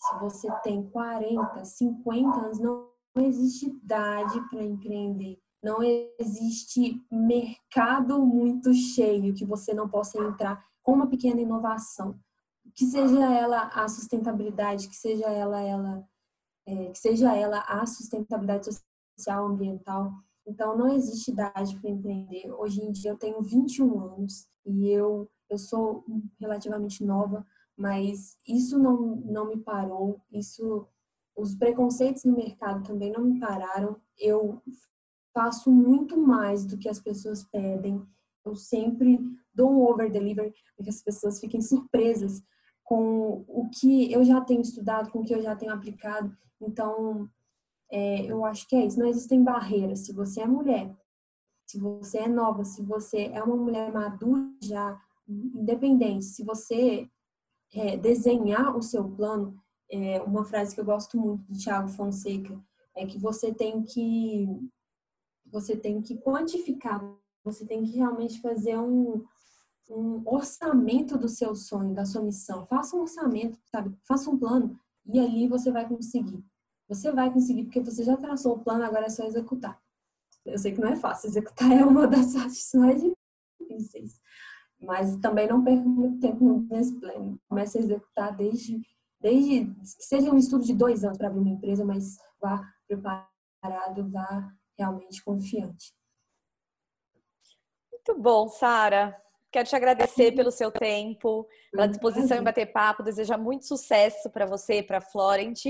se 0.00 0.18
você 0.18 0.50
tem 0.62 0.82
40, 0.90 1.64
50 1.64 2.40
anos, 2.40 2.58
não 2.58 2.88
existe 3.16 3.66
idade 3.66 4.40
para 4.48 4.64
empreender 4.64 5.38
não 5.62 5.82
existe 6.18 7.02
mercado 7.10 8.24
muito 8.24 8.72
cheio 8.72 9.34
que 9.34 9.44
você 9.44 9.74
não 9.74 9.88
possa 9.88 10.18
entrar 10.18 10.64
com 10.82 10.92
uma 10.92 11.06
pequena 11.06 11.40
inovação, 11.40 12.18
que 12.74 12.86
seja 12.86 13.32
ela 13.32 13.68
a 13.74 13.86
sustentabilidade, 13.88 14.88
que 14.88 14.96
seja 14.96 15.26
ela 15.26 15.60
ela 15.60 16.08
é, 16.66 16.86
que 16.90 16.98
seja 16.98 17.34
ela 17.36 17.60
a 17.60 17.84
sustentabilidade 17.84 18.68
social, 19.18 19.46
ambiental. 19.46 20.12
Então 20.46 20.76
não 20.76 20.88
existe 20.88 21.30
idade 21.30 21.78
para 21.78 21.90
empreender. 21.90 22.50
Hoje 22.52 22.82
em 22.82 22.90
dia 22.90 23.10
eu 23.10 23.18
tenho 23.18 23.42
21 23.42 24.00
anos 24.14 24.48
e 24.64 24.88
eu 24.88 25.30
eu 25.50 25.58
sou 25.58 26.04
relativamente 26.38 27.04
nova, 27.04 27.44
mas 27.80 28.36
isso 28.46 28.78
não 28.78 29.16
não 29.24 29.48
me 29.48 29.56
parou. 29.56 30.20
Isso 30.30 30.86
os 31.34 31.54
preconceitos 31.54 32.24
no 32.24 32.36
mercado 32.36 32.86
também 32.86 33.10
não 33.10 33.24
me 33.24 33.40
pararam. 33.40 33.96
Eu 34.18 34.60
faço 35.32 35.70
muito 35.70 36.20
mais 36.20 36.66
do 36.66 36.76
que 36.76 36.90
as 36.90 37.00
pessoas 37.00 37.42
pedem. 37.44 38.06
Eu 38.44 38.54
sempre 38.54 39.18
dou 39.54 39.70
um 39.70 39.82
over 39.82 40.12
deliver 40.12 40.52
para 40.76 40.84
que 40.84 40.90
as 40.90 41.00
pessoas 41.00 41.40
fiquem 41.40 41.62
surpresas 41.62 42.42
com 42.84 43.46
o 43.48 43.70
que 43.70 44.12
eu 44.12 44.22
já 44.24 44.42
tenho 44.42 44.60
estudado, 44.60 45.10
com 45.10 45.20
o 45.20 45.24
que 45.24 45.34
eu 45.34 45.40
já 45.40 45.56
tenho 45.56 45.72
aplicado. 45.72 46.36
Então, 46.60 47.30
é, 47.90 48.26
eu 48.26 48.44
acho 48.44 48.68
que 48.68 48.76
é 48.76 48.84
isso. 48.84 48.98
Não 48.98 49.06
existem 49.06 49.42
barreiras. 49.42 50.00
Se 50.00 50.12
você 50.12 50.42
é 50.42 50.46
mulher, 50.46 50.94
se 51.66 51.78
você 51.78 52.18
é 52.18 52.28
nova, 52.28 52.62
se 52.62 52.82
você 52.82 53.30
é 53.32 53.42
uma 53.42 53.56
mulher 53.56 53.90
madura 53.90 54.52
já, 54.62 55.00
independente, 55.26 56.26
se 56.26 56.44
você 56.44 57.08
é, 57.72 57.96
desenhar 57.96 58.76
o 58.76 58.82
seu 58.82 59.08
plano, 59.08 59.58
é, 59.90 60.20
uma 60.22 60.44
frase 60.44 60.74
que 60.74 60.80
eu 60.80 60.84
gosto 60.84 61.18
muito 61.18 61.44
do 61.50 61.58
Thiago 61.58 61.88
Fonseca 61.88 62.58
é 62.96 63.06
que 63.06 63.18
você 63.18 63.52
tem 63.52 63.82
que 63.82 64.46
você 65.46 65.76
tem 65.76 66.00
que 66.00 66.16
quantificar, 66.16 67.02
você 67.42 67.66
tem 67.66 67.82
que 67.82 67.96
realmente 67.96 68.40
fazer 68.40 68.78
um, 68.78 69.24
um 69.88 70.22
orçamento 70.24 71.18
do 71.18 71.28
seu 71.28 71.56
sonho, 71.56 71.92
da 71.92 72.04
sua 72.04 72.22
missão. 72.22 72.64
Faça 72.66 72.96
um 72.96 73.00
orçamento, 73.00 73.58
sabe? 73.68 73.92
Faça 74.06 74.30
um 74.30 74.38
plano 74.38 74.78
e 75.06 75.18
ali 75.18 75.48
você 75.48 75.72
vai 75.72 75.88
conseguir. 75.88 76.44
Você 76.88 77.10
vai 77.10 77.32
conseguir 77.32 77.64
porque 77.64 77.80
você 77.80 78.04
já 78.04 78.16
traçou 78.16 78.56
o 78.56 78.58
plano, 78.60 78.84
agora 78.84 79.06
é 79.06 79.10
só 79.10 79.24
executar. 79.24 79.80
Eu 80.44 80.58
sei 80.58 80.72
que 80.72 80.80
não 80.80 80.88
é 80.88 80.96
fácil, 80.96 81.28
executar 81.28 81.70
é 81.72 81.84
uma 81.84 82.06
das 82.06 82.32
partes 82.32 82.70
mais 82.74 83.02
difíceis. 83.60 84.20
Mas 84.80 85.16
também 85.18 85.46
não 85.46 85.62
perca 85.62 85.82
muito 85.82 86.20
tempo 86.20 86.42
no 86.44 86.60
business 86.60 86.98
plan. 86.98 87.36
Comece 87.48 87.78
a 87.78 87.80
executar 87.80 88.36
desde, 88.36 88.80
desde 89.20 89.66
que 89.96 90.04
seja 90.04 90.30
um 90.30 90.38
estudo 90.38 90.64
de 90.64 90.74
dois 90.74 91.04
anos 91.04 91.18
para 91.18 91.28
abrir 91.28 91.40
uma 91.40 91.50
empresa, 91.50 91.84
mas 91.84 92.16
vá 92.40 92.66
preparado, 92.88 94.10
vá 94.10 94.52
realmente 94.78 95.22
confiante. 95.22 95.92
Muito 97.92 98.18
bom, 98.18 98.48
Sara. 98.48 99.20
Quero 99.52 99.68
te 99.68 99.76
agradecer 99.76 100.32
pelo 100.32 100.50
seu 100.50 100.70
tempo, 100.70 101.46
pela 101.72 101.86
disposição 101.86 102.38
em 102.38 102.42
bater 102.42 102.66
papo, 102.72 103.02
desejar 103.02 103.36
muito 103.36 103.66
sucesso 103.66 104.30
para 104.30 104.46
você, 104.46 104.82
para 104.82 105.00
Florent 105.00 105.64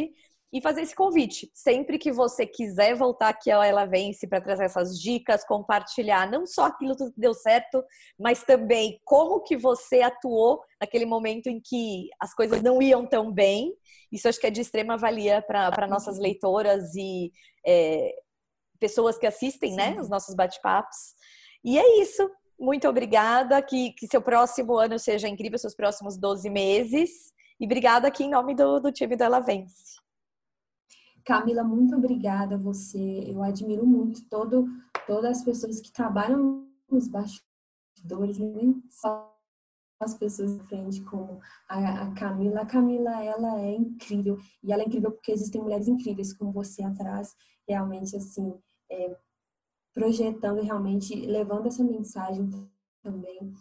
e 0.52 0.60
fazer 0.60 0.82
esse 0.82 0.94
convite. 0.94 1.50
Sempre 1.54 1.98
que 1.98 2.10
você 2.10 2.44
quiser 2.44 2.94
voltar 2.94 3.28
aqui 3.28 3.50
ao 3.50 3.62
Ela 3.62 3.84
Vence 3.84 4.26
para 4.26 4.40
trazer 4.40 4.64
essas 4.64 4.98
dicas, 4.98 5.44
compartilhar 5.44 6.28
não 6.30 6.46
só 6.46 6.64
aquilo 6.64 6.96
que 6.96 7.04
deu 7.16 7.32
certo, 7.32 7.82
mas 8.18 8.42
também 8.42 9.00
como 9.04 9.42
que 9.42 9.56
você 9.56 10.02
atuou 10.02 10.60
naquele 10.80 11.06
momento 11.06 11.46
em 11.46 11.60
que 11.60 12.08
as 12.18 12.34
coisas 12.34 12.62
não 12.62 12.82
iam 12.82 13.06
tão 13.06 13.30
bem. 13.30 13.72
Isso 14.10 14.28
acho 14.28 14.40
que 14.40 14.46
é 14.46 14.50
de 14.50 14.60
extrema 14.60 14.96
valia 14.96 15.40
para 15.42 15.86
nossas 15.86 16.18
leitoras 16.18 16.94
e 16.96 17.30
é, 17.64 18.12
pessoas 18.80 19.18
que 19.18 19.26
assistem, 19.26 19.74
né, 19.74 19.90
Sim. 19.90 19.94
né, 19.96 20.00
os 20.00 20.08
nossos 20.08 20.34
bate-papos. 20.34 21.14
E 21.62 21.78
é 21.78 22.02
isso. 22.02 22.28
Muito 22.58 22.88
obrigada. 22.88 23.62
Que, 23.62 23.92
que 23.92 24.08
seu 24.08 24.20
próximo 24.20 24.76
ano 24.76 24.98
seja 24.98 25.28
incrível, 25.28 25.58
seus 25.58 25.74
próximos 25.74 26.18
12 26.18 26.50
meses. 26.50 27.32
E 27.60 27.66
obrigada 27.66 28.08
aqui 28.08 28.24
em 28.24 28.30
nome 28.30 28.54
do, 28.54 28.80
do 28.80 28.90
time 28.90 29.14
do 29.14 29.22
Ela 29.22 29.38
Vence. 29.38 29.99
Camila, 31.24 31.62
muito 31.62 31.96
obrigada 31.96 32.54
a 32.54 32.58
você. 32.58 33.24
Eu 33.26 33.42
admiro 33.42 33.86
muito 33.86 34.28
todo, 34.28 34.66
todas 35.06 35.38
as 35.38 35.44
pessoas 35.44 35.80
que 35.80 35.92
trabalham 35.92 36.68
nos 36.90 37.08
bastidores, 37.08 38.38
nem 38.38 38.82
só 38.88 39.30
as 40.00 40.14
pessoas 40.14 40.58
de 40.58 40.64
frente 40.64 41.02
como 41.02 41.40
a, 41.68 42.02
a, 42.02 42.14
Camila. 42.14 42.62
A 42.62 42.66
Camila, 42.66 43.22
ela 43.22 43.60
é 43.60 43.74
incrível. 43.74 44.38
E 44.62 44.72
ela 44.72 44.82
é 44.82 44.86
incrível 44.86 45.12
porque 45.12 45.30
existem 45.30 45.60
mulheres 45.60 45.88
incríveis 45.88 46.32
como 46.32 46.52
você 46.52 46.82
atrás. 46.82 47.34
Realmente, 47.68 48.16
assim, 48.16 48.58
é, 48.90 49.16
projetando 49.92 50.62
realmente 50.62 51.14
levando 51.14 51.66
essa 51.66 51.84
mensagem 51.84 52.48
também. 53.02 53.54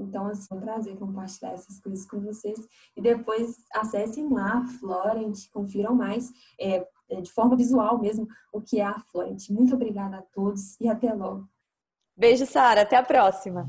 Então, 0.00 0.26
assim, 0.26 0.46
é 0.50 0.54
um 0.54 0.60
prazer 0.60 0.96
compartilhar 0.96 1.52
essas 1.52 1.80
coisas 1.80 2.06
com 2.06 2.20
vocês. 2.20 2.58
E 2.96 3.00
depois 3.00 3.56
acessem 3.74 4.28
lá 4.32 4.58
a 4.58 4.66
Florent, 4.66 5.48
confiram 5.52 5.94
mais, 5.94 6.30
é, 6.60 6.86
é, 7.10 7.20
de 7.20 7.32
forma 7.32 7.56
visual 7.56 8.00
mesmo, 8.00 8.26
o 8.52 8.60
que 8.60 8.80
é 8.80 8.84
a 8.84 8.98
Florent. 8.98 9.48
Muito 9.50 9.74
obrigada 9.74 10.18
a 10.18 10.22
todos 10.22 10.80
e 10.80 10.88
até 10.88 11.12
logo. 11.12 11.48
Beijo, 12.16 12.44
Sara. 12.46 12.82
Até 12.82 12.96
a 12.96 13.02
próxima. 13.02 13.66